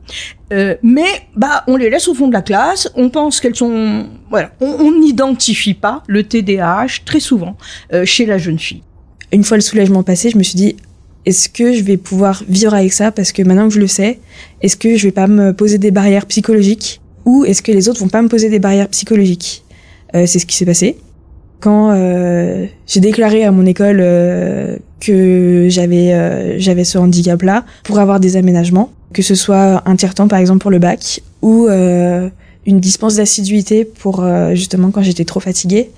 mais 0.50 1.28
bah 1.37 1.64
on 1.69 1.76
les 1.76 1.88
laisse 1.88 2.09
au 2.09 2.14
fond 2.14 2.28
de 2.28 2.35
la 2.35 2.42
classe, 2.42 2.90
on 2.97 3.09
pense 3.09 3.40
qu'elles 3.40 3.57
sont... 3.57 4.09
Voilà, 4.28 4.50
on 4.61 4.92
n'identifie 4.92 5.75
pas 5.75 6.02
le 6.07 6.25
TDAH 6.25 7.04
très 7.07 7.21
souvent 7.21 7.57
chez 8.04 8.26
la 8.26 8.37
jeune 8.37 8.59
fille 8.59 8.83
une 9.33 9.45
fois 9.45 9.57
le 9.57 9.62
soulagement 9.62 10.03
passé, 10.03 10.31
je 10.31 10.39
me 10.39 10.43
suis 10.43 10.57
dit, 10.57 10.77
est-ce 11.25 11.49
que 11.49 11.73
je 11.73 11.83
vais 11.83 11.97
pouvoir 11.97 12.43
vivre 12.49 12.75
avec 12.75 12.93
ça? 12.93 13.12
Parce 13.12 13.33
que 13.33 13.43
maintenant 13.43 13.69
que 13.69 13.75
je 13.75 13.81
le 13.81 13.87
sais, 13.87 14.19
est-ce 14.61 14.77
que 14.77 14.97
je 14.97 15.07
vais 15.07 15.12
pas 15.12 15.27
me 15.27 15.53
poser 15.53 15.79
des 15.79 15.91
barrières 15.91 16.27
psychologiques? 16.27 17.01
Ou 17.25 17.45
est-ce 17.45 17.62
que 17.62 17.73
les 17.73 17.89
autres 17.89 18.01
vont 18.01 18.09
pas 18.09 18.23
me 18.23 18.29
poser 18.29 18.49
des 18.49 18.59
barrières 18.59 18.89
psychologiques? 18.89 19.65
C'est 20.12 20.39
ce 20.39 20.45
qui 20.45 20.57
s'est 20.57 20.67
passé. 20.67 20.99
Quand 21.61 21.95
j'ai 22.87 23.01
déclaré 23.01 23.45
à 23.45 23.53
mon 23.53 23.65
école 23.65 23.99
que 25.01 25.67
j'avais 25.71 26.59
j'avais 26.59 26.85
ce 26.85 26.99
handicap-là 26.99 27.65
pour 27.85 28.01
avoir 28.01 28.19
des 28.19 28.37
aménagements, 28.37 28.93
que 29.12 29.23
ce 29.23 29.37
soit 29.37 29.83
un 29.87 29.95
tiers-temps 29.95 30.27
par 30.27 30.41
exemple 30.41 30.59
pour 30.59 30.73
le 30.73 30.81
bac 30.81 31.23
ou 31.41 31.69
une 31.69 32.81
dispense 32.81 33.15
d'assiduité 33.15 33.85
pour 33.85 34.27
justement 34.55 34.91
quand 34.91 35.03
j'étais 35.03 35.25
trop 35.25 35.41
fatiguée. 35.41 35.91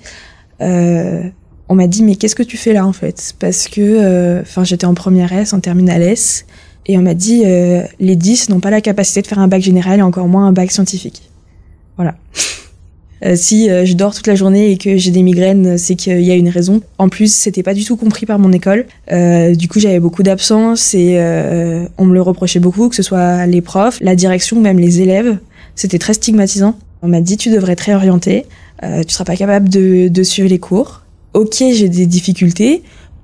Euh, 1.65 1.69
on 1.69 1.75
m'a 1.75 1.87
dit 1.87 2.03
mais 2.03 2.15
qu'est-ce 2.15 2.35
que 2.35 2.43
tu 2.43 2.57
fais 2.57 2.73
là 2.73 2.85
en 2.85 2.93
fait? 2.93 3.35
Parce 3.39 3.67
que, 3.67 3.81
euh, 3.81 4.41
enfin, 4.41 4.63
j'étais 4.63 4.85
en 4.85 4.93
première 4.93 5.33
S, 5.33 5.53
en 5.53 5.59
terminale 5.59 6.01
S, 6.01 6.45
et 6.85 6.97
on 6.97 7.01
m'a 7.01 7.13
dit 7.13 7.43
euh, 7.45 7.83
les 7.99 8.15
10 8.15 8.49
n'ont 8.49 8.59
pas 8.59 8.69
la 8.69 8.81
capacité 8.81 9.21
de 9.21 9.27
faire 9.27 9.39
un 9.39 9.47
bac 9.47 9.61
général 9.61 9.99
et 9.99 10.03
encore 10.03 10.27
moins 10.27 10.47
un 10.47 10.51
bac 10.51 10.71
scientifique. 10.71 11.29
Voilà. 11.95 12.15
Euh, 13.23 13.37
si 13.37 13.69
je 13.69 13.93
dors 13.93 14.13
toute 14.13 14.27
la 14.27 14.35
journée 14.35 14.71
et 14.71 14.77
que 14.77 14.97
j'ai 14.97 15.09
des 15.09 15.23
migraines, 15.23 15.77
c'est 15.77 15.95
qu'il 15.95 16.19
y 16.19 16.31
a 16.31 16.35
une 16.35 16.49
raison. 16.49 16.81
En 16.97 17.07
plus, 17.07 17.33
c'était 17.33 17.63
pas 17.63 17.73
du 17.73 17.85
tout 17.85 17.95
compris 17.95 18.25
par 18.25 18.37
mon 18.39 18.51
école. 18.51 18.85
du 19.09 19.67
coup, 19.69 19.79
j'avais 19.79 20.01
beaucoup 20.01 20.21
d'absence 20.21 20.93
et 20.93 21.17
on 21.97 22.05
me 22.05 22.13
le 22.13 22.21
reprochait 22.21 22.59
beaucoup, 22.59 22.89
que 22.89 22.95
ce 22.95 23.01
soit 23.01 23.45
les 23.47 23.61
profs, 23.61 23.99
la 24.01 24.17
direction, 24.17 24.59
même 24.59 24.77
les 24.77 24.99
élèves. 24.99 25.37
C'était 25.75 25.97
très 25.97 26.13
stigmatisant. 26.13 26.77
On 27.01 27.07
m'a 27.07 27.21
dit 27.21 27.37
tu 27.37 27.49
devrais 27.49 27.77
te 27.77 27.85
réorienter, 27.85 28.45
tu 28.83 29.13
seras 29.13 29.23
pas 29.23 29.37
capable 29.37 29.69
de, 29.69 30.09
de 30.09 30.23
suivre 30.23 30.49
les 30.49 30.59
cours 30.59 31.04
ok, 31.35 31.55
j'ai 31.73 31.89
des 31.89 32.07
difficultés, 32.07 32.81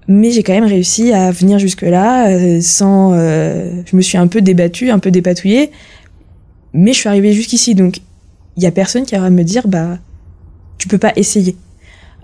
mais 0.08 0.32
j'ai 0.32 0.44
quand 0.44 0.54
même 0.54 0.66
réussi 0.66 1.14
à 1.14 1.32
venir 1.32 1.58
jusque-là 1.58 2.30
euh, 2.30 2.60
sans. 2.62 3.14
Euh, 3.14 3.82
je 3.86 3.96
me 3.96 4.02
suis 4.02 4.18
un 4.18 4.28
peu 4.28 4.42
débattue, 4.42 4.92
un 4.92 5.00
peu 5.00 5.10
dépatouillée, 5.10 5.72
mais 6.74 6.94
je 6.94 7.00
suis 7.00 7.10
arrivée 7.10 7.34
jusqu'ici. 7.34 7.74
Donc, 7.74 8.02
il 8.58 8.64
y 8.64 8.68
a 8.68 8.72
personne 8.72 9.06
qui 9.06 9.16
va 9.16 9.30
me 9.30 9.44
dire, 9.44 9.68
bah, 9.68 9.98
tu 10.78 10.88
peux 10.88 10.98
pas 10.98 11.14
essayer. 11.16 11.56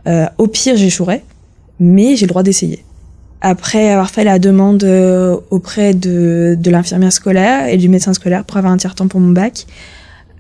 Euh, 0.08 0.28
au 0.38 0.48
pire, 0.48 0.76
j'échouerai, 0.76 1.24
mais 1.80 2.16
j'ai 2.18 2.26
le 2.26 2.30
droit 2.30 2.44
d'essayer. 2.44 2.84
Après 3.40 3.90
avoir 3.90 4.10
fait 4.10 4.24
la 4.24 4.40
demande 4.40 4.84
auprès 5.52 5.94
de, 5.94 6.58
de 6.60 6.72
l'infirmière 6.72 7.14
scolaire 7.14 7.68
et 7.68 7.78
du 7.78 7.88
médecin 7.88 8.14
scolaire 8.14 8.44
pour 8.44 8.58
avoir 8.58 8.74
un 8.74 8.78
tiers-temps 8.78 9.08
pour 9.08 9.20
mon 9.20 9.32
bac, 9.32 9.68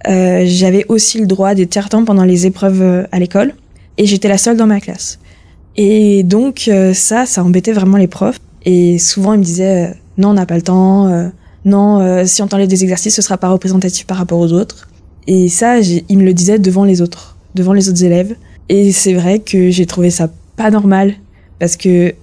j'avais 0.04 0.84
aussi 0.89 1.20
le 1.20 1.27
droit 1.27 1.54
des 1.54 1.68
tiers-temps 1.68 2.06
pendant 2.06 2.24
les 2.24 2.48
épreuves 2.48 3.08
à 3.12 3.20
l'école, 3.20 3.54
et 4.00 4.08
j'étais 4.08 4.27
la 4.27 4.39
seule 4.39 4.58
dans 4.58 4.66
ma 4.66 4.80
classe. 4.80 5.20
Et 5.77 6.24
donc 6.24 6.67
euh, 6.67 6.93
ça, 6.93 7.25
ça 7.25 7.43
embêtait 7.43 7.72
vraiment 7.72 7.98
les 7.98 8.07
profs. 8.07 8.39
Et 8.65 8.98
souvent 8.98 9.34
ils 9.34 9.39
me 9.39 9.43
disaient 9.43 9.86
euh, 9.86 9.93
non, 10.17 10.29
on 10.29 10.34
n'a 10.34 10.48
pas 10.48 10.55
le 10.55 10.63
temps. 10.63 11.07
Euh, 11.07 11.29
non, 11.65 12.25
si 12.25 12.41
on 12.41 12.48
t'enlève 12.48 12.69
des 12.69 12.84
exercices, 12.84 13.15
ce 13.15 13.22
sera 13.22 13.38
pas 13.38 13.50
représentatif 13.50 14.07
par 14.07 14.17
rapport 14.17 14.39
aux 14.39 14.53
autres. 14.53 14.88
Et 15.27 15.50
ça, 15.50 15.79
ils 15.79 16.17
me 16.17 16.24
le 16.24 16.34
disaient 16.34 16.60
devant 16.60 16.86
les 16.86 17.01
autres, 17.01 17.36
devant 17.55 17.74
les 17.74 17.89
autres 17.89 18.05
élèves. 18.05 18.36
Et 18.69 18.93
c'est 18.93 19.13
vrai 19.13 19.39
que 19.39 19.69
j'ai 19.69 19.86
trouvé 19.86 20.10
ça 20.10 20.29
pas 20.55 20.72
normal 20.72 21.15
parce 21.60 21.75
que 21.75 22.13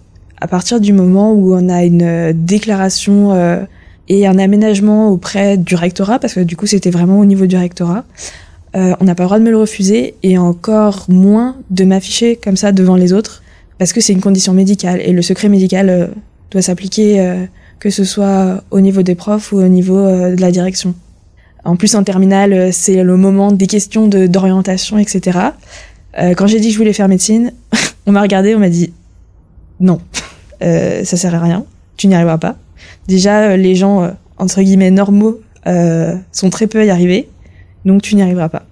à 0.41 0.49
partir 0.49 0.81
du 0.81 0.95
moment 0.95 1.35
où 1.35 1.55
on 1.55 1.69
a 1.69 1.85
une 1.85 2.33
déclaration 2.33 3.35
et 4.09 4.27
un 4.27 4.39
aménagement 4.39 5.11
auprès 5.11 5.59
du 5.59 5.75
rectorat, 5.75 6.19
parce 6.19 6.33
que 6.33 6.41
du 6.41 6.57
coup 6.57 6.67
c'était 6.67 6.91
vraiment 6.91 7.21
au 7.21 7.27
niveau 7.27 7.45
du 7.45 7.57
rectorat, 7.59 8.05
on 8.73 9.05
n'a 9.05 9.15
pas 9.15 9.25
le 9.25 9.29
droit 9.29 9.39
de 9.39 9.45
me 9.45 9.51
le 9.51 9.59
refuser 9.59 10.15
et 10.23 10.39
encore 10.39 11.05
moins 11.09 11.57
de 11.69 11.85
m'afficher 11.85 12.37
comme 12.43 12.57
ça 12.57 12.73
devant 12.73 12.97
les 12.97 13.13
autres 13.13 13.43
parce 13.79 13.93
que 13.93 14.01
c'est 14.01 14.13
une 14.13 14.21
condition 14.21 14.53
médicale 14.53 15.01
et 15.01 15.13
le 15.13 15.23
secret 15.23 15.49
médical 15.49 15.89
euh, 15.89 16.07
doit 16.51 16.63
s'appliquer 16.63 17.21
euh, 17.21 17.45
que 17.81 17.91
ce 17.91 18.05
soit 18.05 18.63
au 18.71 18.81
niveau 18.81 19.03
des 19.03 19.15
profs 19.15 19.53
ou 19.53 19.59
au 19.59 19.69
niveau 19.69 19.99
euh, 19.99 20.35
de 20.35 20.41
la 20.41 20.51
direction. 20.51 20.95
En 21.65 21.77
plus, 21.77 21.95
en 21.95 22.05
terminale, 22.05 22.75
c'est 22.75 23.03
le 23.03 23.17
moment 23.17 23.51
des 23.51 23.67
questions 23.67 24.07
d'orientation, 24.07 24.99
etc. 24.99 25.39
quand 26.37 26.47
j'ai 26.47 26.61
dit 26.61 26.67
que 26.67 26.75
je 26.75 26.79
voulais 26.79 26.93
faire 26.93 27.09
médecine, 27.09 27.55
on 28.07 28.13
m'a 28.13 28.21
regardé, 28.21 28.55
on 28.55 28.59
m'a 28.59 28.69
dit 28.69 28.93
non, 29.81 29.99
ça 30.61 31.05
sert 31.17 31.35
à 31.35 31.41
rien, 31.41 31.65
tu 31.97 32.07
n'y 32.07 32.15
arriveras 32.15 32.37
pas. 32.37 32.59
Déjà, 33.09 33.57
les 33.57 33.77
gens 33.77 34.11
entre 34.37 34.61
guillemets 34.61 34.91
normaux 34.91 35.41
sont 36.33 36.51
très 36.51 36.67
peu 36.67 36.81
à 36.81 36.85
y 36.85 36.91
arriver, 36.91 37.31
donc 37.87 38.03
tu 38.03 38.15
n'y 38.15 38.21
arriveras 38.21 38.51
pas. 38.51 38.67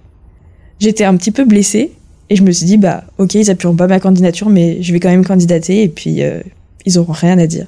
J'étais 0.79 1.05
un 1.05 1.17
petit 1.17 1.31
peu 1.31 1.45
blessée 1.45 1.93
et 2.29 2.35
je 2.35 2.43
me 2.43 2.51
suis 2.51 2.65
dit, 2.65 2.77
bah, 2.77 3.03
ok, 3.17 3.35
ils 3.35 3.49
appuieront 3.51 3.75
pas 3.75 3.87
ma 3.87 3.99
candidature, 3.99 4.49
mais 4.49 4.81
je 4.81 4.93
vais 4.93 4.99
quand 4.99 5.09
même 5.09 5.25
candidater 5.25 5.83
et 5.83 5.89
puis 5.89 6.23
euh, 6.23 6.41
ils 6.85 6.97
auront 6.97 7.13
rien 7.13 7.37
à 7.37 7.47
dire. 7.47 7.67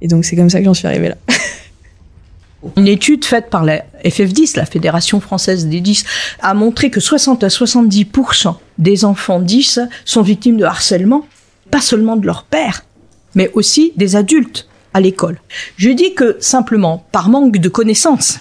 Et 0.00 0.08
donc 0.08 0.24
c'est 0.24 0.36
comme 0.36 0.50
ça 0.50 0.58
que 0.58 0.64
j'en 0.64 0.74
suis 0.74 0.86
arrivée 0.86 1.08
là. 1.08 1.16
Une 2.76 2.88
étude 2.88 3.24
faite 3.24 3.50
par 3.50 3.62
la 3.62 3.84
FF10, 4.04 4.56
la 4.56 4.64
Fédération 4.64 5.20
française 5.20 5.66
des 5.66 5.80
10, 5.80 6.04
a 6.40 6.54
montré 6.54 6.88
que 6.88 7.00
60 7.00 7.44
à 7.44 7.48
70% 7.48 8.54
des 8.78 9.04
enfants 9.04 9.40
10 9.40 9.80
sont 10.06 10.22
victimes 10.22 10.56
de 10.56 10.64
harcèlement, 10.64 11.26
pas 11.70 11.82
seulement 11.82 12.16
de 12.16 12.24
leur 12.24 12.44
père, 12.44 12.84
mais 13.34 13.50
aussi 13.52 13.92
des 13.96 14.16
adultes 14.16 14.66
à 14.94 15.00
l'école. 15.00 15.40
Je 15.76 15.90
dis 15.90 16.14
que 16.14 16.38
simplement, 16.40 17.04
par 17.12 17.28
manque 17.28 17.58
de 17.58 17.68
connaissances, 17.68 18.40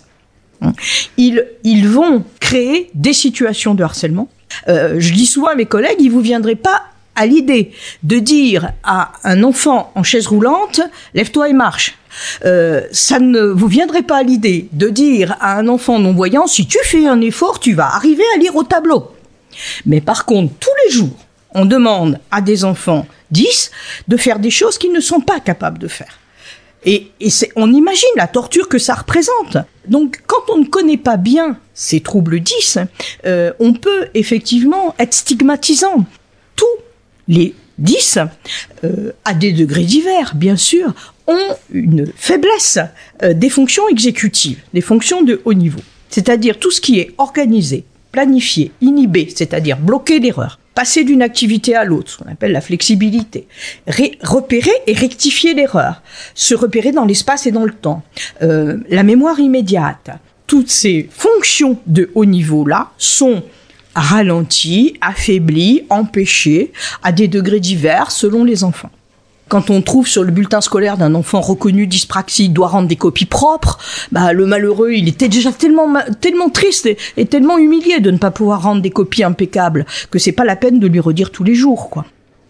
hein, 0.62 0.74
ils, 1.18 1.46
ils 1.66 1.90
vont 1.90 2.24
créer 2.40 2.92
des 2.94 3.14
situations 3.14 3.76
de 3.76 3.84
harcèlement 3.84 4.30
euh, 4.68 4.96
je 5.00 5.14
dis 5.14 5.26
souvent 5.26 5.48
à 5.48 5.56
mes 5.56 5.66
collègues, 5.66 5.98
il 6.00 6.10
vous 6.10 6.22
viendrait 6.22 6.56
pas 6.56 6.84
à 7.16 7.26
l'idée 7.26 7.72
de 8.02 8.20
dire 8.20 8.72
à 8.84 9.14
un 9.24 9.44
enfant 9.44 9.92
en 9.96 10.04
chaise 10.04 10.28
roulante, 10.28 10.82
lève-toi 11.14 11.50
et 11.50 11.54
marche. 11.54 11.98
Euh, 12.46 12.82
ça 12.92 13.20
ne 13.20 13.42
vous 13.42 13.68
viendrait 13.68 14.04
pas 14.04 14.18
à 14.18 14.24
l'idée 14.24 14.68
de 14.72 14.90
dire 14.90 15.36
à 15.40 15.58
un 15.58 15.68
enfant 15.68 16.00
non-voyant, 16.00 16.48
si 16.48 16.68
tu 16.68 16.78
fais 16.84 17.08
un 17.08 17.22
effort, 17.22 17.60
tu 17.60 17.74
vas 17.74 17.96
arriver 17.96 18.24
à 18.36 18.40
lire 18.40 18.56
au 18.56 18.64
tableau. 18.64 19.12
Mais 19.86 20.02
par 20.02 20.26
contre, 20.26 20.54
tous 20.60 20.72
les 20.86 20.94
jours, 20.94 21.26
on 21.52 21.66
demande 21.66 22.20
à 22.32 22.42
des 22.42 22.66
enfants 22.66 23.06
10 23.32 23.72
de 24.08 24.18
faire 24.18 24.40
des 24.40 24.50
choses 24.50 24.78
qu'ils 24.78 24.94
ne 24.94 25.00
sont 25.00 25.22
pas 25.22 25.40
capables 25.40 25.80
de 25.80 25.88
faire. 25.88 26.20
Et, 26.86 27.08
on 27.56 27.72
imagine 27.74 28.10
la 28.16 28.28
torture 28.28 28.68
que 28.68 28.78
ça 28.78 28.96
représente. 28.96 29.58
Donc, 29.88 30.22
quand 30.28 30.50
on 30.50 30.58
ne 30.58 30.66
connaît 30.66 30.98
pas 30.98 31.18
bien 31.18 31.58
ces 31.74 32.02
troubles 32.02 32.40
10, 32.40 32.80
euh, 33.26 33.54
on 33.60 33.74
peut 33.74 34.08
effectivement 34.14 34.94
être 35.00 35.14
stigmatisant. 35.14 36.06
Tous 36.56 36.66
les 37.28 37.56
10, 37.80 38.20
euh, 38.84 39.12
à 39.26 39.34
des 39.34 39.52
degrés 39.54 39.84
divers, 39.84 40.34
bien 40.36 40.56
sûr, 40.56 40.94
ont 41.28 41.56
une 41.72 42.12
faiblesse 42.16 42.80
euh, 43.24 43.34
des 43.34 43.50
fonctions 43.50 43.88
exécutives, 43.90 44.60
des 44.74 44.82
fonctions 44.82 45.22
de 45.22 45.42
haut 45.46 45.54
niveau. 45.54 45.80
C'est-à-dire 46.10 46.60
tout 46.60 46.72
ce 46.72 46.82
qui 46.82 47.00
est 47.00 47.14
organisé, 47.18 47.86
planifié, 48.12 48.72
inhibé, 48.82 49.28
c'est-à-dire 49.36 49.78
bloquer 49.78 50.20
l'erreur, 50.20 50.60
passer 50.76 51.04
d'une 51.04 51.22
activité 51.22 51.76
à 51.76 51.84
l'autre, 51.84 52.12
ce 52.12 52.18
qu'on 52.18 52.32
appelle 52.32 52.52
la 52.52 52.62
flexibilité, 52.62 53.48
repérer 54.24 54.72
et 54.88 54.94
rectifier 54.94 55.54
l'erreur, 55.54 56.02
se 56.36 56.56
repérer 56.56 56.92
dans 56.92 57.06
l'espace 57.06 57.46
et 57.46 57.52
dans 57.52 57.66
le 57.66 57.74
temps, 57.74 58.04
euh, 58.42 58.78
la 58.90 59.04
mémoire 59.04 59.40
immédiate. 59.40 60.10
Toutes 60.48 60.70
ces 60.70 61.10
fonctions 61.12 61.80
de 61.88 62.12
haut 62.16 62.26
niveau-là 62.26 62.92
sont 62.98 63.44
ralenties, 63.96 64.98
affaiblies, 65.02 65.84
empêchées 65.90 66.74
à 67.04 67.12
des 67.12 67.28
degrés 67.28 67.60
divers 67.60 68.12
selon 68.12 68.44
les 68.44 68.64
enfants 68.64 68.92
quand 69.54 69.70
on 69.70 69.84
trouve 69.84 70.08
sur 70.08 70.24
le 70.24 70.32
bulletin 70.32 70.62
scolaire 70.62 70.98
d'un 70.98 71.14
enfant 71.14 71.40
reconnu 71.40 71.86
dyspraxique 71.86 72.54
doit 72.54 72.70
rendre 72.70 72.88
des 72.88 72.96
copies 72.96 73.28
propres, 73.28 73.78
bah 74.12 74.34
le 74.34 74.48
malheureux, 74.48 74.94
il 74.94 75.08
était 75.08 75.28
déjà 75.28 75.52
tellement 75.52 75.94
tellement 76.22 76.50
triste 76.50 76.90
et, 77.18 77.26
tellement 77.28 77.60
humilié 77.60 78.00
de 78.00 78.10
ne 78.10 78.18
pas 78.18 78.32
pouvoir 78.32 78.64
rendre 78.64 78.82
des 78.82 78.90
copies 78.90 79.24
impeccables 79.24 79.86
que 80.10 80.18
c'est 80.18 80.32
pas 80.32 80.44
la 80.44 80.56
peine 80.56 80.80
de 80.80 80.88
lui 80.88 81.00
redire 81.00 81.30
tous 81.30 81.44
les 81.44 81.54
jours, 81.54 81.92
quoi 81.92 82.04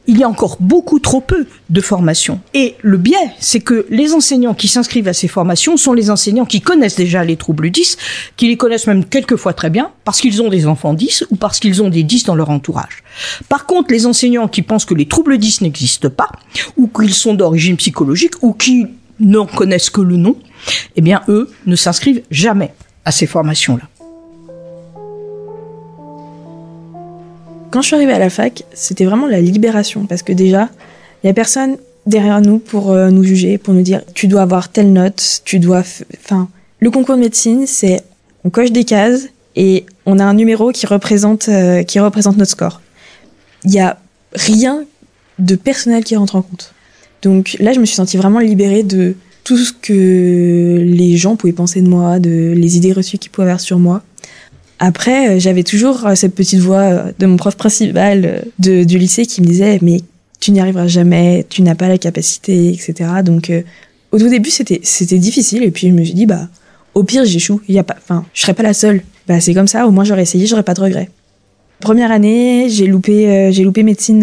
il 0.07 0.17
y 0.17 0.23
a 0.23 0.29
encore 0.29 0.57
beaucoup 0.59 0.99
trop 0.99 1.21
peu 1.21 1.47
de 1.69 1.81
formations. 1.81 2.41
Et 2.53 2.75
le 2.81 2.97
biais, 2.97 3.31
c'est 3.39 3.59
que 3.59 3.85
les 3.89 4.13
enseignants 4.13 4.53
qui 4.53 4.67
s'inscrivent 4.67 5.07
à 5.07 5.13
ces 5.13 5.27
formations 5.27 5.77
sont 5.77 5.93
les 5.93 6.09
enseignants 6.09 6.45
qui 6.45 6.61
connaissent 6.61 6.95
déjà 6.95 7.23
les 7.23 7.37
troubles 7.37 7.69
10, 7.69 7.97
qui 8.35 8.47
les 8.47 8.57
connaissent 8.57 8.87
même 8.87 9.05
quelquefois 9.05 9.53
très 9.53 9.69
bien, 9.69 9.91
parce 10.03 10.19
qu'ils 10.19 10.41
ont 10.41 10.49
des 10.49 10.67
enfants 10.67 10.93
10 10.93 11.25
ou 11.29 11.35
parce 11.35 11.59
qu'ils 11.59 11.81
ont 11.81 11.89
des 11.89 12.03
10 12.03 12.25
dans 12.25 12.35
leur 12.35 12.49
entourage. 12.49 13.03
Par 13.47 13.65
contre, 13.65 13.91
les 13.91 14.05
enseignants 14.05 14.47
qui 14.47 14.61
pensent 14.61 14.85
que 14.85 14.93
les 14.93 15.07
troubles 15.07 15.37
10 15.37 15.61
n'existent 15.61 16.09
pas, 16.09 16.29
ou 16.77 16.87
qu'ils 16.87 17.13
sont 17.13 17.33
d'origine 17.33 17.77
psychologique, 17.77 18.33
ou 18.41 18.53
qui 18.53 18.87
n'en 19.19 19.45
connaissent 19.45 19.89
que 19.89 20.01
le 20.01 20.17
nom, 20.17 20.35
eh 20.95 21.01
bien, 21.01 21.21
eux 21.27 21.49
ne 21.65 21.75
s'inscrivent 21.75 22.23
jamais 22.29 22.73
à 23.05 23.11
ces 23.11 23.27
formations-là. 23.27 23.83
Quand 27.73 27.81
je 27.81 27.87
suis 27.87 27.95
arrivée 27.95 28.13
à 28.13 28.19
la 28.19 28.29
fac, 28.29 28.65
c'était 28.75 29.03
vraiment 29.03 29.25
la 29.25 29.41
libération 29.41 30.05
parce 30.05 30.21
que 30.21 30.31
déjà, 30.31 30.69
il 31.23 31.27
y 31.27 31.29
a 31.31 31.33
personne 31.33 31.77
derrière 32.05 32.39
nous 32.39 32.59
pour 32.59 32.91
euh, 32.91 33.09
nous 33.09 33.23
juger, 33.23 33.57
pour 33.57 33.73
nous 33.73 33.81
dire 33.81 34.03
tu 34.13 34.27
dois 34.27 34.43
avoir 34.43 34.69
telle 34.69 34.93
note, 34.93 35.41
tu 35.43 35.57
dois 35.57 35.81
enfin 36.19 36.49
le 36.79 36.91
concours 36.91 37.15
de 37.15 37.21
médecine, 37.21 37.65
c'est 37.65 38.03
on 38.43 38.51
coche 38.51 38.71
des 38.71 38.83
cases 38.83 39.23
et 39.55 39.87
on 40.05 40.19
a 40.19 40.23
un 40.23 40.35
numéro 40.35 40.71
qui 40.71 40.85
représente 40.85 41.49
euh, 41.49 41.81
qui 41.81 41.99
représente 41.99 42.37
notre 42.37 42.51
score. 42.51 42.79
Il 43.63 43.71
y 43.71 43.79
a 43.79 43.97
rien 44.35 44.85
de 45.39 45.55
personnel 45.55 46.03
qui 46.03 46.15
rentre 46.15 46.35
en 46.35 46.43
compte. 46.43 46.75
Donc 47.23 47.57
là, 47.59 47.73
je 47.73 47.79
me 47.79 47.85
suis 47.85 47.95
sentie 47.95 48.17
vraiment 48.17 48.37
libérée 48.37 48.83
de 48.83 49.15
tout 49.43 49.57
ce 49.57 49.73
que 49.73 50.77
les 50.79 51.17
gens 51.17 51.35
pouvaient 51.37 51.53
penser 51.53 51.81
de 51.81 51.89
moi, 51.89 52.19
de 52.19 52.53
les 52.55 52.77
idées 52.77 52.93
reçues 52.93 53.17
qu'ils 53.17 53.31
pouvaient 53.31 53.47
avoir 53.47 53.59
sur 53.59 53.79
moi 53.79 54.03
Après, 54.85 55.39
j'avais 55.39 55.63
toujours 55.63 56.09
cette 56.15 56.35
petite 56.35 56.59
voix 56.59 57.05
de 57.17 57.25
mon 57.25 57.37
prof 57.37 57.55
principal 57.55 58.43
de, 58.59 58.83
du 58.83 58.97
lycée 58.97 59.25
qui 59.25 59.39
me 59.39 59.45
disait 59.45 59.79
mais 59.81 60.01
tu 60.41 60.51
n'y 60.51 60.59
arriveras 60.59 60.87
jamais, 60.87 61.45
tu 61.47 61.61
n'as 61.61 61.73
pas 61.73 61.87
la 61.87 61.97
capacité, 61.97 62.67
etc. 62.67 63.09
Donc 63.23 63.49
au 64.11 64.19
tout 64.19 64.27
début 64.27 64.49
c'était 64.49 64.81
c'était 64.83 65.19
difficile 65.19 65.63
et 65.63 65.71
puis 65.71 65.87
je 65.87 65.93
me 65.93 66.03
suis 66.03 66.13
dit 66.13 66.25
bah 66.25 66.49
au 66.95 67.05
pire 67.05 67.23
j'échoue, 67.23 67.61
il 67.69 67.75
y 67.75 67.79
a 67.79 67.85
pas, 67.85 67.95
enfin 67.97 68.25
je 68.33 68.41
serai 68.41 68.53
pas 68.53 68.63
la 68.63 68.73
seule. 68.73 69.03
Bah 69.25 69.39
c'est 69.39 69.53
comme 69.53 69.69
ça, 69.69 69.87
au 69.87 69.91
moins 69.91 70.03
j'aurais 70.03 70.23
essayé, 70.23 70.47
j'aurais 70.47 70.63
pas 70.63 70.73
de 70.73 70.81
regrets. 70.81 71.09
Première 71.79 72.11
année, 72.11 72.67
j'ai 72.67 72.87
loupé 72.87 73.53
j'ai 73.53 73.63
loupé 73.63 73.83
médecine 73.83 74.19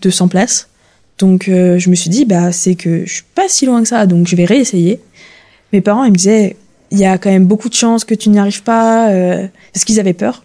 de 0.00 0.10
100 0.10 0.28
places. 0.28 0.68
Donc 1.18 1.46
je 1.48 1.90
me 1.90 1.96
suis 1.96 2.08
dit 2.08 2.24
bah 2.24 2.52
c'est 2.52 2.76
que 2.76 3.04
je 3.04 3.12
suis 3.14 3.24
pas 3.34 3.48
si 3.48 3.66
loin 3.66 3.82
que 3.82 3.88
ça, 3.88 4.06
donc 4.06 4.28
je 4.28 4.36
vais 4.36 4.44
réessayer. 4.44 5.00
Mes 5.72 5.80
parents 5.80 6.04
ils 6.04 6.12
me 6.12 6.16
disaient 6.16 6.54
il 6.92 6.98
y 6.98 7.06
a 7.06 7.16
quand 7.16 7.30
même 7.30 7.46
beaucoup 7.46 7.70
de 7.70 7.74
chances 7.74 8.04
que 8.04 8.14
tu 8.14 8.28
n'y 8.28 8.38
arrives 8.38 8.62
pas, 8.62 9.10
euh, 9.10 9.46
parce 9.72 9.84
qu'ils 9.84 9.98
avaient 9.98 10.12
peur. 10.12 10.44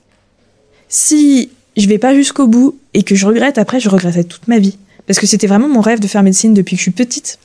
Si 0.87 1.49
je 1.75 1.87
vais 1.87 1.97
pas 1.97 2.15
jusqu'au 2.15 2.47
bout 2.47 2.79
et 2.93 3.03
que 3.03 3.15
je 3.15 3.27
regrette, 3.27 3.57
après, 3.57 3.81
je 3.81 3.89
regretterai 3.89 4.23
toute 4.23 4.47
ma 4.47 4.57
vie. 4.57 4.77
Parce 5.05 5.19
que 5.19 5.27
c'était 5.27 5.47
vraiment 5.47 5.67
mon 5.67 5.81
rêve 5.81 5.99
de 5.99 6.07
faire 6.07 6.23
médecine 6.23 6.53
depuis 6.53 6.75
que 6.75 6.79
je 6.79 6.83
suis 6.83 6.91
petite. 6.91 7.37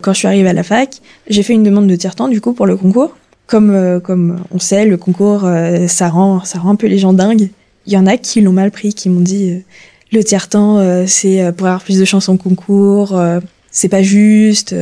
Quand 0.00 0.14
je 0.14 0.18
suis 0.18 0.26
arrivée 0.26 0.48
à 0.48 0.54
la 0.54 0.62
fac, 0.62 0.96
j'ai 1.28 1.42
fait 1.42 1.52
une 1.52 1.62
demande 1.62 1.86
de 1.86 1.96
tiers-temps, 1.96 2.28
du 2.28 2.40
coup, 2.40 2.54
pour 2.54 2.66
le 2.66 2.76
concours. 2.78 3.14
Comme, 3.46 3.70
euh, 3.70 4.00
comme 4.00 4.42
on 4.50 4.58
sait, 4.58 4.86
le 4.86 4.96
concours, 4.96 5.44
euh, 5.44 5.86
ça, 5.86 6.08
rend, 6.08 6.42
ça 6.44 6.58
rend 6.58 6.70
un 6.70 6.76
peu 6.76 6.86
les 6.86 6.98
gens 6.98 7.12
dingues. 7.12 7.50
Il 7.86 7.92
y 7.92 7.98
en 7.98 8.06
a 8.06 8.16
qui 8.16 8.40
l'ont 8.40 8.52
mal 8.52 8.70
pris, 8.70 8.94
qui 8.94 9.10
m'ont 9.10 9.20
dit 9.20 9.62
le 10.12 10.24
tiers-temps, 10.24 11.06
c'est 11.06 11.52
pour 11.56 11.68
avoir 11.68 11.82
plus 11.82 12.00
de 12.00 12.04
chances 12.04 12.28
en 12.28 12.36
concours, 12.36 13.16
c'est 13.70 13.88
pas 13.88 14.02
juste, 14.02 14.74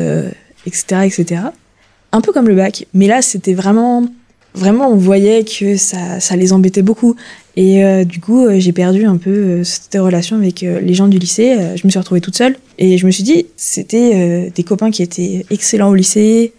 etc., 0.64 1.02
etc 1.04 1.40
un 2.14 2.21
peu 2.21 2.33
comme 2.33 2.47
le 2.47 2.54
bac, 2.54 2.87
mais 2.94 3.09
là 3.09 3.23
c'était 3.23 3.54
vraiment, 3.54 4.04
vraiment 4.54 4.88
on 4.88 4.94
voyait 4.94 5.44
que 5.44 5.76
ça, 5.76 6.21
ça 6.21 6.37
les 6.37 6.52
embêtait 6.52 6.83
beaucoup. 6.83 7.16
Et 7.56 7.85
euh, 7.85 8.04
du 8.04 8.21
coup, 8.21 8.47
euh, 8.47 8.59
j'ai 8.59 8.73
perdu 8.73 9.04
un 9.04 9.16
peu 9.16 9.30
euh, 9.30 9.64
cette 9.64 9.94
relation 9.94 10.37
avec 10.37 10.61
les 10.61 10.94
gens 10.94 11.09
du 11.09 11.18
lycée. 11.18 11.56
je 11.75 11.85
me 11.85 11.90
suis 11.90 11.99
retrouvée 11.99 12.21
toute 12.21 12.37
seule 12.37 12.56
et 12.78 12.99
je 12.99 13.06
me 13.06 13.11
suis 13.11 13.25
dit, 13.25 13.47
c'était 13.56 14.50
des 14.54 14.62
copains 14.62 14.92
qui 14.92 15.02
étaient 15.02 15.44
excellents 15.50 15.90
au 15.90 15.94
lycée. 15.94 16.52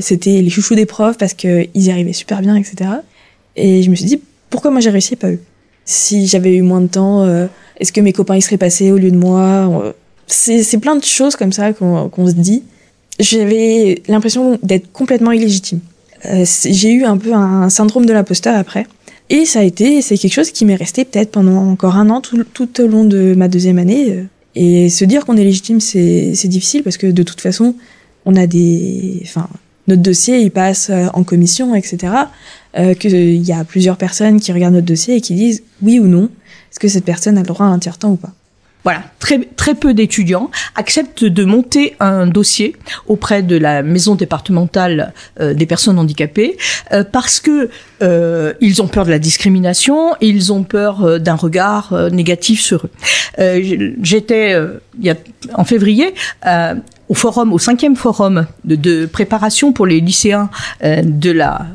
c'était 0.00 0.42
les 0.42 0.50
chouchous 0.50 0.74
des 0.74 0.86
profs 0.86 1.16
parce 1.16 1.32
qu'ils 1.32 1.70
y 1.74 1.90
arrivaient 1.90 2.12
super 2.12 2.42
bien, 2.42 2.54
etc. 2.54 2.90
Et 3.56 3.82
je 3.82 3.88
me 3.88 3.94
suis 3.94 4.04
dit, 4.04 4.20
pourquoi 4.50 4.70
moi 4.70 4.80
j'ai 4.80 4.90
réussi 4.90 5.14
et 5.14 5.16
pas 5.16 5.30
eux? 5.30 5.40
Si 5.86 6.26
j'avais 6.26 6.54
eu 6.54 6.62
moins 6.62 6.82
de 6.82 6.88
temps, 6.88 7.26
est-ce 7.78 7.92
que 7.92 8.00
mes 8.02 8.12
copains 8.12 8.36
y 8.36 8.42
seraient 8.42 8.58
passés 8.58 8.92
au 8.92 8.98
lieu 8.98 9.10
de 9.10 9.16
moi? 9.16 9.94
C'est 10.26 10.78
plein 10.80 10.96
de 10.96 11.04
choses 11.04 11.36
comme 11.36 11.52
ça 11.52 11.72
qu'on 11.72 12.26
se 12.26 12.32
dit 12.32 12.62
j'avais 13.18 14.02
l'impression 14.08 14.58
d'être 14.62 14.92
complètement 14.92 15.32
illégitime. 15.32 15.80
Euh, 16.24 16.44
j'ai 16.64 16.92
eu 16.92 17.04
un 17.04 17.18
peu 17.18 17.32
un 17.32 17.68
syndrome 17.68 18.06
de 18.06 18.12
l'imposteur 18.12 18.56
après. 18.56 18.86
Et 19.28 19.44
ça 19.44 19.60
a 19.60 19.62
été, 19.62 20.02
c'est 20.02 20.16
quelque 20.16 20.32
chose 20.32 20.50
qui 20.52 20.64
m'est 20.64 20.76
resté 20.76 21.04
peut-être 21.04 21.32
pendant 21.32 21.70
encore 21.70 21.96
un 21.96 22.10
an, 22.10 22.20
tout, 22.20 22.80
au 22.80 22.86
long 22.86 23.04
de 23.04 23.34
ma 23.36 23.48
deuxième 23.48 23.78
année. 23.78 24.10
Euh, 24.10 24.24
et 24.54 24.88
se 24.88 25.04
dire 25.04 25.26
qu'on 25.26 25.36
est 25.36 25.44
légitime, 25.44 25.80
c'est 25.80 26.48
difficile 26.48 26.82
parce 26.82 26.96
que 26.96 27.06
de 27.08 27.22
toute 27.22 27.40
façon, 27.40 27.74
on 28.24 28.36
a 28.36 28.46
des, 28.46 29.20
enfin, 29.24 29.48
notre 29.86 30.02
dossier, 30.02 30.40
il 30.40 30.50
passe 30.50 30.90
euh, 30.90 31.06
en 31.12 31.24
commission, 31.24 31.74
etc. 31.74 32.12
Euh, 32.78 32.94
Qu'il 32.94 33.44
y 33.44 33.52
a 33.52 33.64
plusieurs 33.64 33.96
personnes 33.96 34.40
qui 34.40 34.52
regardent 34.52 34.74
notre 34.74 34.86
dossier 34.86 35.16
et 35.16 35.20
qui 35.20 35.34
disent 35.34 35.62
oui 35.82 35.98
ou 35.98 36.06
non, 36.06 36.30
est-ce 36.70 36.80
que 36.80 36.88
cette 36.88 37.04
personne 37.04 37.36
a 37.38 37.42
le 37.42 37.46
droit 37.46 37.66
à 37.66 37.68
un 37.68 37.78
tiers-temps 37.78 38.12
ou 38.12 38.16
pas? 38.16 38.32
Voilà, 38.86 39.02
très, 39.18 39.40
très 39.56 39.74
peu 39.74 39.94
d'étudiants 39.94 40.48
acceptent 40.76 41.24
de 41.24 41.44
monter 41.44 41.96
un 41.98 42.28
dossier 42.28 42.76
auprès 43.08 43.42
de 43.42 43.56
la 43.56 43.82
maison 43.82 44.14
départementale 44.14 45.12
euh, 45.40 45.54
des 45.54 45.66
personnes 45.66 45.98
handicapées 45.98 46.56
euh, 46.92 47.02
parce 47.02 47.40
que 47.40 47.68
euh, 48.02 48.52
ils 48.60 48.82
ont 48.82 48.86
peur 48.86 49.04
de 49.04 49.10
la 49.10 49.18
discrimination, 49.18 50.14
ils 50.20 50.52
ont 50.52 50.62
peur 50.62 51.18
d'un 51.18 51.34
regard 51.34 52.10
négatif 52.12 52.60
sur 52.60 52.86
eux. 52.86 53.60
J'étais 54.02 54.56
en 55.54 55.64
février 55.64 56.14
au 57.08 57.14
forum, 57.14 57.52
au 57.52 57.58
cinquième 57.58 57.96
forum 57.96 58.46
de 58.62 59.06
préparation 59.06 59.72
pour 59.72 59.86
les 59.86 60.00
lycéens 60.00 60.48
de 60.80 61.32
la 61.32 61.66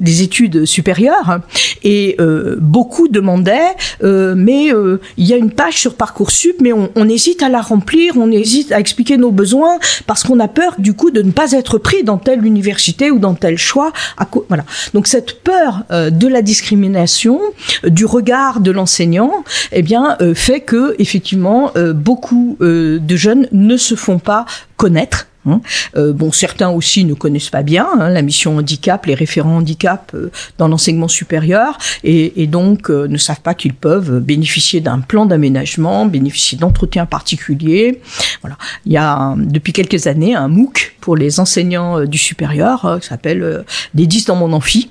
des 0.00 0.22
études 0.22 0.64
supérieures 0.64 1.40
et 1.82 2.16
euh, 2.20 2.56
beaucoup 2.58 3.08
demandaient 3.08 3.76
euh, 4.02 4.34
mais 4.36 4.72
euh, 4.72 5.00
il 5.16 5.26
y 5.26 5.32
a 5.32 5.36
une 5.36 5.52
page 5.52 5.76
sur 5.76 5.94
parcoursup 5.94 6.56
mais 6.60 6.72
on, 6.72 6.90
on, 6.96 7.08
hésite 7.08 7.42
à 7.42 7.48
la 7.48 7.60
remplir 7.60 8.14
on 8.16 8.30
hésite 8.30 8.72
à 8.72 8.80
expliquer 8.80 9.16
nos 9.16 9.30
besoins 9.30 9.78
parce 10.06 10.22
qu'on 10.22 10.40
a 10.40 10.48
peur 10.48 10.74
du 10.78 10.94
coup 10.94 11.10
de 11.10 11.22
ne 11.22 11.30
pas 11.30 11.52
être 11.52 11.78
pris 11.78 12.02
dans 12.02 12.18
telle 12.18 12.44
université 12.44 13.10
ou 13.10 13.18
dans 13.18 13.34
tel 13.34 13.58
choix 13.58 13.92
à 14.16 14.26
voilà. 14.48 14.64
Donc 14.94 15.06
cette 15.06 15.42
peur 15.42 15.84
de 15.90 16.28
la 16.28 16.42
discrimination 16.42 17.40
du 17.84 18.04
regard 18.04 18.60
de 18.60 18.70
l'enseignant 18.70 19.44
eh 19.72 19.82
bien 19.82 20.16
fait 20.34 20.60
que 20.60 20.94
effectivement 20.98 21.72
beaucoup 21.94 22.56
de 22.60 23.16
jeunes 23.16 23.48
ne 23.52 23.76
se 23.76 23.94
font 23.94 24.18
pas 24.18 24.46
connaître 24.76 25.29
Hein. 25.46 25.60
Euh, 25.96 26.12
bon, 26.12 26.32
certains 26.32 26.68
aussi 26.68 27.04
ne 27.04 27.14
connaissent 27.14 27.48
pas 27.48 27.62
bien 27.62 27.88
hein, 27.98 28.10
la 28.10 28.20
mission 28.20 28.58
handicap, 28.58 29.06
les 29.06 29.14
référents 29.14 29.56
handicap 29.56 30.12
euh, 30.14 30.30
dans 30.58 30.68
l'enseignement 30.68 31.08
supérieur, 31.08 31.78
et, 32.04 32.42
et 32.42 32.46
donc 32.46 32.90
euh, 32.90 33.08
ne 33.08 33.16
savent 33.16 33.40
pas 33.40 33.54
qu'ils 33.54 33.72
peuvent 33.72 34.20
bénéficier 34.20 34.80
d'un 34.80 35.00
plan 35.00 35.24
d'aménagement, 35.24 36.04
bénéficier 36.04 36.58
d'entretien 36.58 37.06
particulier. 37.06 38.02
Voilà, 38.42 38.58
il 38.84 38.92
y 38.92 38.98
a 38.98 39.34
depuis 39.36 39.72
quelques 39.72 40.06
années 40.06 40.34
un 40.34 40.48
MOOC 40.48 40.96
pour 41.00 41.16
les 41.16 41.40
enseignants 41.40 42.04
du 42.04 42.18
supérieur 42.18 42.98
qui 43.00 43.08
s'appelle 43.08 43.64
des 43.94 44.06
10 44.06 44.26
dans 44.26 44.36
mon 44.36 44.52
amphi, 44.52 44.90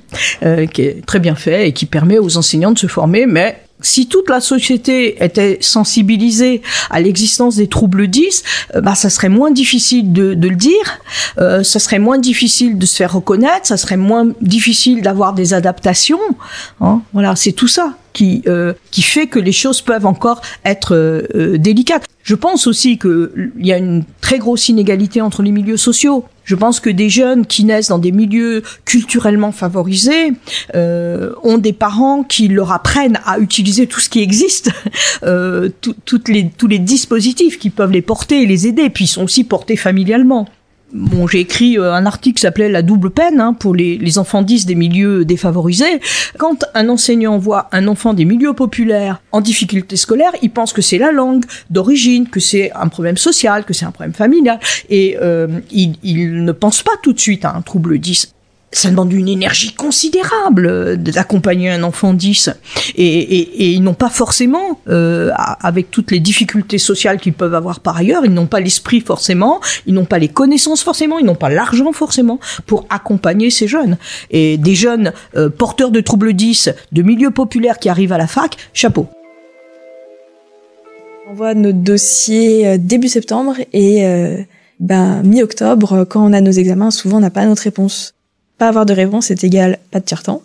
qui 0.74 0.82
est 0.82 1.06
très 1.06 1.20
bien 1.20 1.36
fait 1.36 1.68
et 1.68 1.74
qui 1.74 1.86
permet 1.86 2.18
aux 2.18 2.38
enseignants 2.38 2.72
de 2.72 2.80
se 2.80 2.88
former, 2.88 3.26
mais 3.28 3.62
si 3.82 4.08
toute 4.08 4.30
la 4.30 4.42
société 4.42 5.24
était 5.24 5.58
sensibilisée 5.62 6.62
à 6.90 7.00
l'existence 7.00 7.56
des 7.56 7.68
troubles 7.68 8.08
10, 8.08 8.44
euh, 8.76 8.82
bah 8.82 8.96
ça 8.96 9.10
serait 9.10 9.30
moins 9.30 9.52
difficile 9.52 10.12
de, 10.12 10.34
de 10.34 10.48
le 10.48 10.56
dire, 10.56 11.00
euh, 11.38 11.64
ça 11.64 11.80
serait 11.80 12.00
moins 12.00 12.18
difficile 12.18 12.78
de 12.78 12.86
se 12.86 12.96
faire 12.96 13.14
reconnaître, 13.14 13.68
ça 13.68 13.78
serait 13.78 13.98
moins 13.98 14.28
difficile 14.42 15.02
d'avoir 15.02 15.34
des 15.34 15.54
adaptations. 15.54 16.20
Hein. 16.82 17.02
Voilà, 17.14 17.36
c'est 17.36 17.54
tout 17.54 17.68
ça 17.68 17.96
qui 18.14 18.44
euh, 18.48 18.74
qui 18.92 19.02
fait 19.02 19.28
que 19.28 19.40
les 19.40 19.52
choses 19.52 19.82
peuvent 19.82 20.06
encore 20.06 20.42
être 20.66 20.96
euh, 20.96 21.28
euh, 21.36 21.58
délicates. 21.58 22.06
Je 22.24 22.36
pense 22.36 22.68
aussi 22.68 22.98
qu'il 22.98 23.52
y 23.60 23.72
a 23.72 23.78
une 23.78 24.04
très 24.22 24.40
grosse 24.40 24.70
inégalité 24.70 25.22
entre 25.22 25.42
les 25.42 25.52
milieux 25.52 25.78
sociaux. 25.78 26.26
Je 26.50 26.56
pense 26.56 26.80
que 26.80 26.90
des 26.90 27.12
jeunes 27.12 27.46
qui 27.46 27.64
naissent 27.64 27.90
dans 27.90 28.00
des 28.00 28.12
milieux 28.12 28.64
culturellement 28.84 29.52
favorisés 29.52 30.34
euh, 30.74 31.32
ont 31.44 31.60
des 31.60 31.74
parents 31.74 32.24
qui 32.24 32.48
leur 32.48 32.72
apprennent 32.72 33.20
à 33.24 33.38
utiliser 33.38 33.86
tout 33.86 34.00
ce 34.00 34.10
qui 34.10 34.24
existe, 34.24 34.72
euh, 35.24 35.70
tous 36.06 36.24
les 36.68 36.80
dispositifs 36.80 37.60
qui 37.60 37.70
peuvent 37.70 37.92
les 37.92 38.02
porter 38.02 38.42
et 38.42 38.46
les 38.48 38.66
aider, 38.66 38.90
puis 38.90 39.06
ils 39.06 39.10
sont 39.10 39.22
aussi 39.22 39.44
portés 39.44 39.76
familialement. 39.76 40.50
Bon, 40.92 41.28
j'ai 41.28 41.40
écrit 41.40 41.78
euh, 41.78 41.94
un 41.94 42.08
article 42.08 42.38
qui 42.38 42.42
s'appelait 42.42 42.70
La 42.70 42.82
double 42.82 43.12
peine 43.12 43.40
hein, 43.40 43.54
pour 43.54 43.76
les, 43.76 44.18
enfants 44.18 44.42
10 44.42 44.66
des 44.66 44.74
milieux 44.74 45.24
défavorisés. 45.24 46.02
Quand 46.38 46.66
un 46.74 46.90
enseignant 46.90 47.38
voit 47.38 47.70
un 47.72 47.88
enfant 47.88 48.14
des 48.14 48.26
milieux 48.26 48.54
populaires 48.54 49.22
en 49.32 49.42
difficulté 49.42 49.98
scolaire, 49.98 50.32
il 50.42 50.50
pense 50.50 50.74
que 50.74 50.82
c'est 50.82 50.98
la 50.98 51.12
langue 51.12 51.46
d'origine, 51.70 52.28
que 52.28 52.40
c'est 52.40 52.72
un 52.74 52.88
problème 52.88 53.18
social, 53.18 53.66
que 53.66 53.74
c'est 53.74 53.86
un 53.86 53.92
problème 53.92 54.14
familial, 54.14 54.60
et 54.90 55.18
euh, 55.22 55.48
il, 55.72 55.94
il 56.02 56.44
ne 56.44 56.52
pense 56.52 56.82
pas 56.82 56.94
tout 57.04 57.14
de 57.14 57.20
suite 57.20 57.46
à 57.46 57.56
un 57.56 57.62
trouble 57.62 58.00
10 58.00 58.34
ça 58.72 58.90
demande 58.90 59.12
une 59.12 59.28
énergie 59.28 59.74
considérable 59.74 60.98
d'accompagner 60.98 61.70
un 61.70 61.84
enfant 61.84 62.14
10 62.14 62.52
et, 62.96 63.04
et, 63.04 63.64
et 63.64 63.72
ils 63.72 63.82
n'ont 63.82 63.94
pas 63.94 64.10
forcément 64.10 64.80
euh, 64.90 65.32
avec 65.62 65.92
toutes 65.92 66.12
les 66.12 66.20
difficultés 66.20 66.78
sociales 66.78 67.20
qu'ils 67.20 67.34
peuvent 67.34 67.56
avoir 67.56 67.80
par 67.80 67.98
ailleurs 67.98 68.26
ils 68.26 68.34
n'ont 68.34 68.48
pas 68.48 68.60
l'esprit 68.60 69.02
forcément 69.02 69.60
ils 69.88 69.94
n'ont 69.94 70.06
pas 70.06 70.20
les 70.20 70.28
connaissances 70.28 70.84
forcément 70.84 71.18
ils 71.18 71.26
n'ont 71.26 71.36
pas 71.36 71.50
l'argent 71.50 71.92
forcément 71.92 72.40
pour 72.66 72.86
accompagner 72.90 73.50
ces 73.50 73.68
jeunes. 73.68 73.98
Et 74.32 74.58
des 74.58 74.76
jeunes 74.76 75.14
euh, 75.36 75.50
porteurs 75.50 75.92
de 75.92 76.02
troubles 76.02 76.34
10 76.34 76.70
de 76.92 77.02
milieux 77.02 77.32
populaires 77.32 77.80
qui 77.80 77.90
arrivent 77.90 78.14
à 78.14 78.18
la 78.18 78.28
fac 78.28 78.58
chapeau. 78.74 79.08
On 81.30 81.34
voit 81.34 81.54
notre 81.54 81.78
dossier 81.80 82.68
euh, 82.68 82.78
début 82.80 83.08
septembre 83.08 83.56
et 83.74 84.06
euh, 84.06 84.42
ben 84.80 85.22
mi-octobre 85.24 86.06
quand 86.10 86.26
on 86.26 86.34
a 86.34 86.42
nos 86.42 86.52
examens 86.52 86.90
souvent 86.90 87.18
on 87.18 87.22
n'a 87.22 87.30
pas 87.30 87.46
notre 87.46 87.64
réponse 87.64 88.16
pas 88.60 88.68
avoir 88.68 88.86
de 88.86 88.94
réponse 88.94 89.32
est 89.32 89.44
égal 89.44 89.80
pas 89.90 90.00
de 90.00 90.06
tiers-temps. 90.06 90.44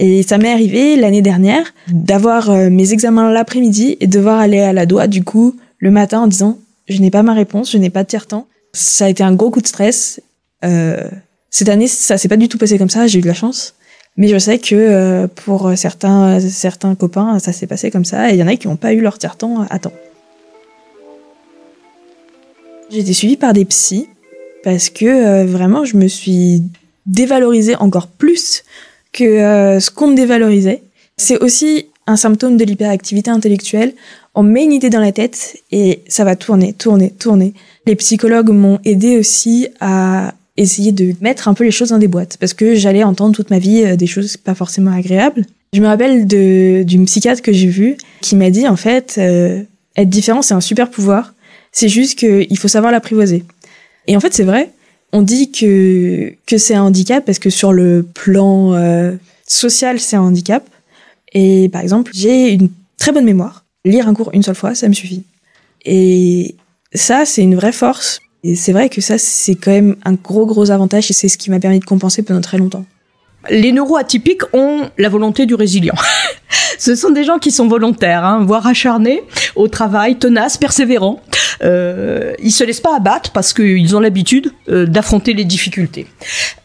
Et 0.00 0.22
ça 0.22 0.38
m'est 0.38 0.52
arrivé 0.52 0.96
l'année 0.96 1.22
dernière 1.22 1.72
d'avoir 1.88 2.50
euh, 2.50 2.68
mes 2.68 2.92
examens 2.92 3.30
l'après-midi 3.30 3.96
et 4.00 4.06
devoir 4.06 4.40
aller 4.40 4.60
à 4.60 4.72
la 4.72 4.86
doigt 4.86 5.06
du 5.06 5.22
coup 5.22 5.56
le 5.78 5.90
matin 5.90 6.20
en 6.20 6.26
disant 6.26 6.58
je 6.88 7.00
n'ai 7.00 7.10
pas 7.10 7.22
ma 7.22 7.32
réponse, 7.32 7.70
je 7.70 7.78
n'ai 7.78 7.90
pas 7.90 8.02
de 8.02 8.08
tiers-temps. 8.08 8.46
Ça 8.72 9.06
a 9.06 9.08
été 9.08 9.22
un 9.22 9.32
gros 9.32 9.50
coup 9.50 9.62
de 9.62 9.66
stress. 9.66 10.20
Euh, 10.64 11.08
cette 11.48 11.68
année, 11.68 11.86
ça 11.86 12.18
s'est 12.18 12.28
pas 12.28 12.36
du 12.36 12.48
tout 12.48 12.58
passé 12.58 12.76
comme 12.76 12.90
ça, 12.90 13.06
j'ai 13.06 13.20
eu 13.20 13.22
de 13.22 13.26
la 13.26 13.34
chance. 13.34 13.74
Mais 14.16 14.28
je 14.28 14.38
sais 14.38 14.58
que 14.58 14.74
euh, 14.74 15.26
pour 15.28 15.72
certains 15.76 16.40
certains 16.40 16.94
copains, 16.94 17.38
ça 17.38 17.52
s'est 17.52 17.66
passé 17.66 17.90
comme 17.90 18.04
ça 18.04 18.30
et 18.30 18.34
il 18.34 18.38
y 18.38 18.42
en 18.42 18.48
a 18.48 18.56
qui 18.56 18.68
n'ont 18.68 18.76
pas 18.76 18.92
eu 18.92 19.00
leur 19.00 19.18
tiers-temps 19.18 19.64
à 19.70 19.78
temps. 19.78 19.92
J'ai 22.90 22.98
été 22.98 23.12
suivie 23.12 23.36
par 23.36 23.52
des 23.52 23.64
psys 23.64 24.08
parce 24.62 24.90
que 24.90 25.44
vraiment 25.44 25.84
je 25.84 25.96
me 25.96 26.08
suis 26.08 26.64
dévaloriser 27.06 27.76
encore 27.76 28.06
plus 28.06 28.64
que 29.12 29.24
euh, 29.24 29.80
ce 29.80 29.90
qu'on 29.90 30.08
me 30.08 30.16
dévalorisait, 30.16 30.82
c'est 31.16 31.38
aussi 31.42 31.86
un 32.06 32.16
symptôme 32.16 32.56
de 32.56 32.64
l'hyperactivité 32.64 33.30
intellectuelle. 33.30 33.94
On 34.34 34.42
met 34.42 34.64
une 34.64 34.72
idée 34.72 34.90
dans 34.90 35.00
la 35.00 35.12
tête 35.12 35.56
et 35.70 36.00
ça 36.08 36.24
va 36.24 36.36
tourner, 36.36 36.72
tourner, 36.72 37.10
tourner. 37.10 37.54
Les 37.86 37.96
psychologues 37.96 38.50
m'ont 38.50 38.80
aidé 38.84 39.16
aussi 39.18 39.68
à 39.80 40.34
essayer 40.56 40.92
de 40.92 41.14
mettre 41.20 41.48
un 41.48 41.54
peu 41.54 41.64
les 41.64 41.70
choses 41.70 41.88
dans 41.88 41.98
des 41.98 42.08
boîtes 42.08 42.36
parce 42.38 42.54
que 42.54 42.74
j'allais 42.74 43.02
entendre 43.02 43.34
toute 43.34 43.50
ma 43.50 43.58
vie 43.58 43.84
euh, 43.84 43.96
des 43.96 44.06
choses 44.06 44.36
pas 44.36 44.54
forcément 44.54 44.92
agréables. 44.92 45.44
Je 45.72 45.80
me 45.80 45.86
rappelle 45.86 46.26
d'une 46.26 47.06
psychiatre 47.06 47.42
que 47.42 47.52
j'ai 47.52 47.66
vue 47.66 47.96
qui 48.20 48.36
m'a 48.36 48.50
dit 48.50 48.68
en 48.68 48.76
fait 48.76 49.16
euh, 49.18 49.62
être 49.96 50.08
différent 50.08 50.42
c'est 50.42 50.54
un 50.54 50.60
super 50.60 50.90
pouvoir, 50.90 51.34
c'est 51.72 51.88
juste 51.88 52.16
qu'il 52.18 52.58
faut 52.58 52.68
savoir 52.68 52.92
l'apprivoiser. 52.92 53.44
Et 54.06 54.16
en 54.16 54.20
fait 54.20 54.32
c'est 54.32 54.44
vrai, 54.44 54.70
on 55.14 55.22
dit 55.22 55.50
que 55.50 56.34
que 56.46 56.58
c'est 56.58 56.74
un 56.74 56.82
handicap 56.82 57.24
parce 57.24 57.38
que 57.38 57.48
sur 57.48 57.72
le 57.72 58.02
plan 58.02 58.74
euh, 58.74 59.12
social 59.46 59.98
c'est 59.98 60.16
un 60.16 60.22
handicap. 60.22 60.68
Et 61.32 61.70
par 61.70 61.80
exemple 61.80 62.10
j'ai 62.14 62.52
une 62.52 62.68
très 62.98 63.12
bonne 63.12 63.24
mémoire, 63.24 63.64
lire 63.86 64.06
un 64.06 64.14
cours 64.14 64.30
une 64.34 64.42
seule 64.42 64.54
fois 64.54 64.74
ça 64.74 64.88
me 64.88 64.92
suffit. 64.92 65.24
Et 65.86 66.56
ça 66.92 67.24
c'est 67.24 67.42
une 67.42 67.54
vraie 67.54 67.72
force 67.72 68.20
et 68.44 68.56
c'est 68.56 68.72
vrai 68.72 68.90
que 68.90 69.00
ça, 69.00 69.16
c'est 69.16 69.54
quand 69.54 69.70
même 69.70 69.96
un 70.04 70.12
gros, 70.12 70.44
gros 70.44 70.70
avantage 70.70 71.10
et 71.10 71.14
c'est 71.14 71.28
ce 71.28 71.38
qui 71.38 71.50
m'a 71.50 71.58
permis 71.58 71.80
de 71.80 71.84
compenser 71.84 72.22
pendant 72.22 72.42
très 72.42 72.58
longtemps. 72.58 72.84
Les 73.50 73.72
neuroatypiques 73.72 74.42
ont 74.52 74.90
la 74.98 75.08
volonté 75.08 75.46
du 75.46 75.54
résilient. 75.54 75.94
Ce 76.78 76.94
sont 76.94 77.10
des 77.10 77.24
gens 77.24 77.38
qui 77.38 77.50
sont 77.50 77.68
volontaires, 77.68 78.24
hein, 78.24 78.44
voire 78.44 78.66
acharnés 78.66 79.22
au 79.56 79.68
travail, 79.68 80.16
tenaces, 80.16 80.56
persévérants. 80.56 81.20
Euh, 81.62 82.34
ils 82.42 82.50
se 82.50 82.64
laissent 82.64 82.80
pas 82.80 82.96
abattre 82.96 83.30
parce 83.30 83.52
qu'ils 83.52 83.96
ont 83.96 84.00
l'habitude 84.00 84.52
euh, 84.68 84.86
d'affronter 84.86 85.34
les 85.34 85.44
difficultés. 85.44 86.06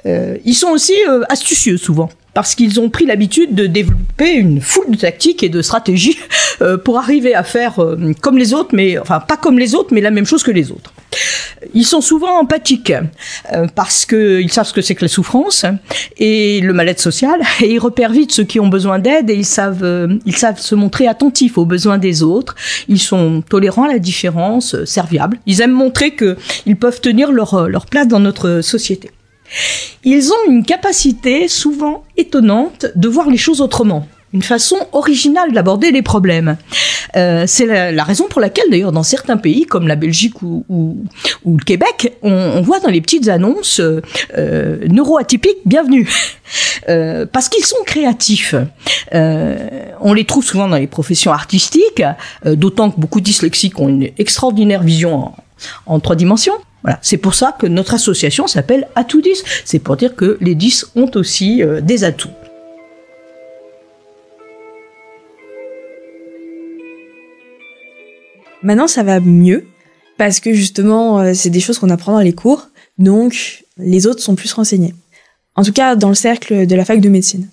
Euh, 0.06 0.38
ils 0.46 0.56
sont 0.56 0.70
aussi 0.70 0.96
euh, 1.08 1.24
astucieux 1.30 1.78
souvent 1.78 2.10
parce 2.34 2.56
qu'ils 2.56 2.80
ont 2.80 2.90
pris 2.90 3.06
l'habitude 3.06 3.56
de 3.56 3.66
développer 3.66 4.34
une 4.34 4.62
foule 4.62 4.92
de 4.92 4.98
tactiques 4.98 5.44
et 5.44 5.50
de 5.50 5.62
stratégies 5.62 6.18
euh, 6.62 6.78
pour 6.78 6.98
arriver 6.98 7.36
à 7.36 7.44
faire 7.44 7.80
euh, 7.80 8.14
comme 8.22 8.38
les 8.38 8.54
autres, 8.54 8.70
mais 8.74 8.98
enfin 8.98 9.20
pas 9.20 9.38
comme 9.38 9.60
les 9.60 9.76
autres, 9.76 9.90
mais 9.94 10.02
la 10.02 10.12
même 10.12 10.26
chose 10.26 10.44
que 10.44 10.52
les 10.52 10.72
autres. 10.72 10.94
Ils 11.74 11.86
sont 11.86 12.02
souvent 12.02 12.40
empathiques 12.40 12.94
euh, 13.54 13.68
parce 13.76 14.06
qu'ils 14.06 14.52
savent 14.52 14.68
ce 14.68 14.74
que 14.74 14.82
c'est 14.82 14.96
que 14.96 15.04
la 15.04 15.10
souffrance 15.10 15.66
et 16.18 16.62
le 16.62 16.74
mal-être 16.74 17.00
social 17.00 17.42
et 17.62 17.74
ils 17.74 17.80
repèrent 17.80 18.12
vite 18.12 18.32
ceux 18.32 18.44
qui 18.44 18.60
ont 18.60 18.70
besoin 18.70 19.00
d'aide 19.00 19.30
et 19.30 19.36
ils 19.36 19.46
savent 19.46 20.10
ils 20.26 20.36
savent 20.36 20.60
se 20.60 20.76
montrer 20.76 21.08
attentifs 21.08 21.58
aux 21.58 21.66
besoins 21.66 21.98
des 21.98 22.24
autres. 22.24 22.56
Ils 22.88 23.00
sont 23.00 23.42
tolérants 23.42 23.84
à 23.84 23.92
la 23.92 24.00
différence, 24.00 24.84
serviables. 24.86 25.40
Ils 25.46 25.62
aiment 25.62 25.72
montrer 25.72 26.12
que 26.12 26.38
ils 26.66 26.78
peuvent 26.78 27.02
tenir 27.02 27.32
leur 27.32 27.68
leur 27.68 27.86
place 27.86 28.08
dans 28.08 28.20
notre 28.20 28.62
société. 28.62 29.12
Ils 30.04 30.32
ont 30.32 30.50
une 30.52 30.66
capacité 30.66 31.48
souvent 31.48 32.04
étonnante 32.18 32.86
de 32.96 33.08
voir 33.08 33.30
les 33.30 33.38
choses 33.38 33.62
autrement 33.62 34.08
une 34.34 34.42
façon 34.42 34.78
originale 34.92 35.52
d'aborder 35.52 35.92
les 35.92 36.02
problèmes. 36.02 36.58
Euh, 37.16 37.46
c'est 37.48 37.66
la, 37.66 38.04
raison 38.04 38.28
pour 38.28 38.42
laquelle, 38.42 38.70
d'ailleurs, 38.70 38.92
dans 38.92 39.04
certains 39.04 39.38
pays 39.38 39.66
comme 39.66 39.88
la 39.88 39.96
Belgique 39.96 40.42
ou, 40.42 40.64
le 41.46 41.64
Québec, 41.64 42.18
on, 42.22 42.62
voit 42.62 42.80
dans 42.80 42.90
les 42.90 43.02
petites 43.02 43.28
annonces 43.28 43.80
euh, 43.80 44.02
euh 44.38 44.88
neuroatypiques, 44.88 45.60
bienvenue. 45.66 46.08
Euh, 46.88 47.26
parce 47.32 47.50
qu'ils 47.50 47.66
sont 47.66 47.84
créatifs. 47.86 48.56
On 49.12 50.14
les 50.14 50.26
trouve 50.26 50.44
souvent 50.44 50.68
dans 50.68 50.78
les 50.78 50.88
professions 50.88 51.32
artistiques, 51.32 52.04
d'autant 52.46 52.92
que 52.92 53.00
beaucoup 53.00 53.20
de 53.20 53.26
dyslexiques 53.26 53.80
ont 53.80 53.90
une 53.90 54.10
extraordinaire 54.18 54.84
vision 54.84 55.32
en 55.86 56.00
trois 56.00 56.16
dimensions. 56.16 56.54
Voilà, 56.84 57.00
c'est 57.02 57.18
pour 57.18 57.34
ça 57.34 57.56
que 57.60 57.68
notre 57.68 57.94
association 57.94 58.48
s'appelle 58.48 58.88
Atout 58.96 59.22
10. 59.22 59.44
C'est 59.66 59.80
pour 59.80 59.98
dire 59.98 60.16
que 60.16 60.38
les 60.40 60.56
10 60.56 60.92
ont 60.96 61.12
aussi 61.16 61.62
des 61.82 62.04
atouts. 62.04 62.30
Maintenant, 68.62 68.88
ça 68.88 69.04
va 69.04 69.20
mieux 69.20 69.66
parce 70.18 70.42
que 70.42 70.54
justement, 70.54 71.20
euh, 71.20 71.32
c'est 71.34 71.50
des 71.50 71.62
choses 71.62 71.80
qu'on 71.80 71.90
apprend 71.90 72.12
dans 72.12 72.20
les 72.20 72.34
cours, 72.34 72.68
donc 72.98 73.64
les 73.78 74.06
autres 74.06 74.22
sont 74.22 74.36
plus 74.36 74.52
renseignés. 74.52 74.94
En 75.56 75.64
tout 75.64 75.72
cas, 75.72 75.96
dans 75.96 76.10
le 76.10 76.16
cercle 76.16 76.68
de 76.68 76.76
la 76.76 76.84
fac 76.84 77.00
de 77.00 77.10
médecine. 77.10 77.48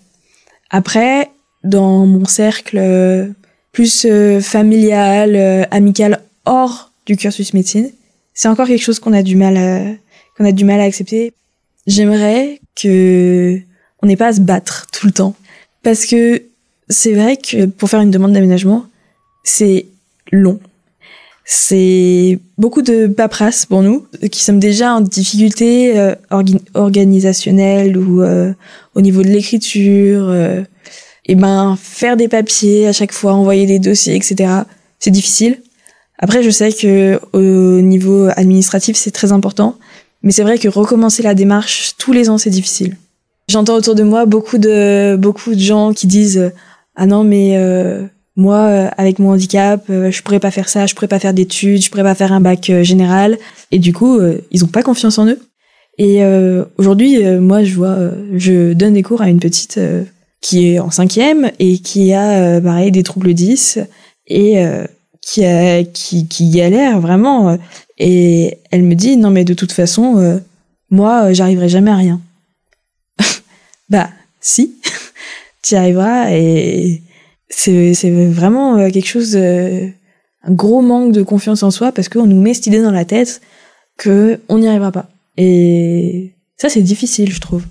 Après, 0.71 1.31
dans 1.63 2.07
mon 2.07 2.25
cercle 2.25 2.79
euh, 2.79 3.29
plus 3.71 4.05
euh, 4.05 4.41
familial, 4.41 5.69
amical, 5.71 6.21
hors 6.45 6.91
du 7.07 7.17
cursus 7.17 7.55
médecine, 7.55 7.91
c'est 8.37 8.47
encore 8.47 8.69
quelque 8.69 8.83
chose 8.83 9.01
qu'on 9.01 9.13
a 9.13 9.25
du 9.25 9.35
mal 9.35 9.57
à, 9.57 9.81
qu'on 10.37 10.45
a 10.45 10.53
du 10.53 10.65
mal 10.65 10.79
à 10.81 10.85
accepter. 10.85 11.33
J'aimerais 11.89 12.61
que 12.81 13.59
on 14.01 14.07
n'ait 14.07 14.17
pas 14.17 14.29
à 14.29 14.33
se 14.35 14.41
battre 14.41 14.87
tout 14.93 15.07
le 15.07 15.13
temps, 15.13 15.35
parce 15.83 16.07
que 16.07 16.43
c'est 16.89 17.15
vrai 17.15 17.37
que 17.37 17.67
pour 17.67 17.91
faire 17.91 18.01
une 18.01 18.13
demande 18.13 18.33
d'aménagement, 18.33 18.87
c'est 19.43 19.87
long 20.31 20.61
c'est 21.49 22.41
beaucoup 22.59 22.83
de 22.83 23.07
paperasse 23.07 23.67
pour 23.67 23.81
nous, 23.81 24.05
qui 24.33 24.43
sommes 24.43 24.59
déjà 24.59 24.95
en 24.95 25.01
difficulté 25.01 25.97
euh, 25.97 26.17
organisationnelle 26.75 27.97
ou 27.97 28.21
euh, 28.21 28.53
au 28.97 29.01
niveau 29.01 29.23
de 29.23 29.29
l'écriture. 29.29 30.29
Euh, 30.29 30.63
et 31.25 31.37
ben 31.37 31.77
faire 31.81 32.17
des 32.17 32.27
papiers 32.27 32.89
à 32.89 32.93
chaque 32.93 33.13
fois, 33.13 33.33
envoyer 33.35 33.67
des 33.67 33.79
dossiers, 33.79 34.17
etc. 34.17 34.51
C'est 34.99 35.13
difficile. 35.13 35.61
Après, 36.19 36.43
je 36.43 36.51
sais 36.51 36.73
que 36.73 37.21
au 37.33 37.81
niveau 37.81 38.29
administratif, 38.37 38.97
c'est 38.97 39.11
très 39.11 39.33
important, 39.33 39.77
mais 40.23 40.33
c'est 40.33 40.43
vrai 40.43 40.59
que 40.59 40.69
recommencer 40.69 41.23
la 41.23 41.35
démarche 41.35 41.95
tous 41.99 42.13
les 42.13 42.31
ans, 42.31 42.39
c'est 42.39 42.51
difficile. 42.51 42.97
J'entends 43.49 43.77
autour 43.77 43.95
de 43.95 44.03
moi 44.03 44.27
beaucoup 44.27 44.59
de 44.59 45.17
beaucoup 45.17 45.55
de 45.55 45.61
gens 45.61 45.93
qui 45.93 46.07
disent 46.07 46.53
ah 46.97 47.07
non 47.07 47.23
mais 47.23 47.57
euh, 47.57 48.07
moi, 48.37 48.59
euh, 48.59 48.89
avec 48.99 49.19
mon 49.19 49.31
handicap, 49.31 49.85
euh, 49.89 50.11
je 50.11 50.23
pourrais 50.23 50.41
pas 50.41 50.51
faire 50.51 50.69
ça, 50.69 50.87
je 50.87 50.95
pourrais 50.95 51.09
pas 51.09 51.19
faire 51.19 51.33
d'études, 51.33 51.83
je 51.83 51.91
pourrais 51.91 52.03
pas 52.03 52.15
faire 52.15 52.33
un 52.33 52.41
bac 52.41 52.69
euh, 52.69 52.83
général. 52.83 53.39
Et 53.71 53.79
du 53.79 53.93
coup, 53.95 54.21
ils 54.51 54.65
ont 54.65 54.69
pas 54.69 54.83
confiance 54.83 55.19
en 55.19 55.27
eux. 55.27 55.41
Et 55.99 56.23
aujourd'hui, 56.77 57.25
moi, 57.41 57.65
je 57.65 57.75
vois, 57.75 57.97
je 58.35 58.75
donne 58.75 58.93
des 58.93 59.03
cours 59.03 59.23
à 59.23 59.31
une 59.31 59.41
petite 59.41 59.81
qui 60.43 60.69
est 60.69 60.79
en 60.79 60.91
cinquième 60.91 61.51
et 61.59 61.79
qui 61.79 62.13
a, 62.13 62.61
pareil, 62.61 62.93
des 62.93 63.03
troubles 63.03 63.33
10 63.33 63.81
et 64.29 64.63
qui 65.27 65.45
a, 65.45 65.83
qui, 65.83 66.29
qui 66.29 66.51
galère 66.51 67.01
vraiment. 67.01 67.59
Et 67.99 68.59
elle 68.71 68.85
me 68.85 68.95
dit, 68.95 69.17
non, 69.17 69.31
mais 69.31 69.45
de 69.45 69.55
toute 69.55 69.73
façon, 69.73 70.41
moi, 70.91 71.33
j'arriverai 71.33 71.69
jamais 71.69 71.91
à 71.91 71.97
rien. 71.97 72.21
bah, 73.89 74.09
si, 74.41 74.77
tu 75.63 75.75
y 75.75 75.77
arriveras 75.77 76.31
et 76.31 77.03
c'est 77.49 78.11
vraiment 78.29 78.77
euh, 78.77 78.91
quelque 78.91 79.09
chose, 79.09 79.33
de, 79.33 79.89
un 80.43 80.53
gros 80.53 80.83
manque 80.83 81.13
de 81.13 81.23
confiance 81.23 81.63
en 81.63 81.71
soi 81.71 81.93
parce 81.93 82.09
qu'on 82.09 82.27
nous 82.27 82.41
met 82.41 82.55
cette 82.55 82.67
idée 82.67 82.83
dans 82.83 82.93
la 82.93 83.05
tête 83.05 83.41
que 83.97 84.41
on 84.49 84.59
n'y 84.59 84.69
arrivera 84.69 84.93
pas. 84.93 85.09
Et 85.37 86.35
ça, 86.57 86.69
c'est 86.69 86.83
difficile, 86.83 87.33
je 87.33 87.41
trouve. 87.41 87.65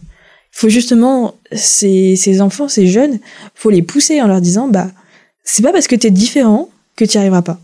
Faut 0.52 0.70
justement 0.70 1.36
ces, 1.52 2.16
ces 2.16 2.42
enfants, 2.42 2.68
ces 2.68 2.88
jeunes, 2.88 3.20
faut 3.54 3.70
les 3.70 3.82
pousser 3.82 4.22
en 4.22 4.28
leur 4.28 4.42
disant 4.42 4.68
bah 4.68 4.90
c'est 5.44 5.62
pas 5.62 5.74
parce 5.74 5.88
que 5.88 5.96
t'es 5.96 6.12
différent 6.12 6.70
que 6.96 7.06
tu 7.06 7.18
n'y 7.18 7.22
arriveras 7.22 7.42
pas. 7.42 7.60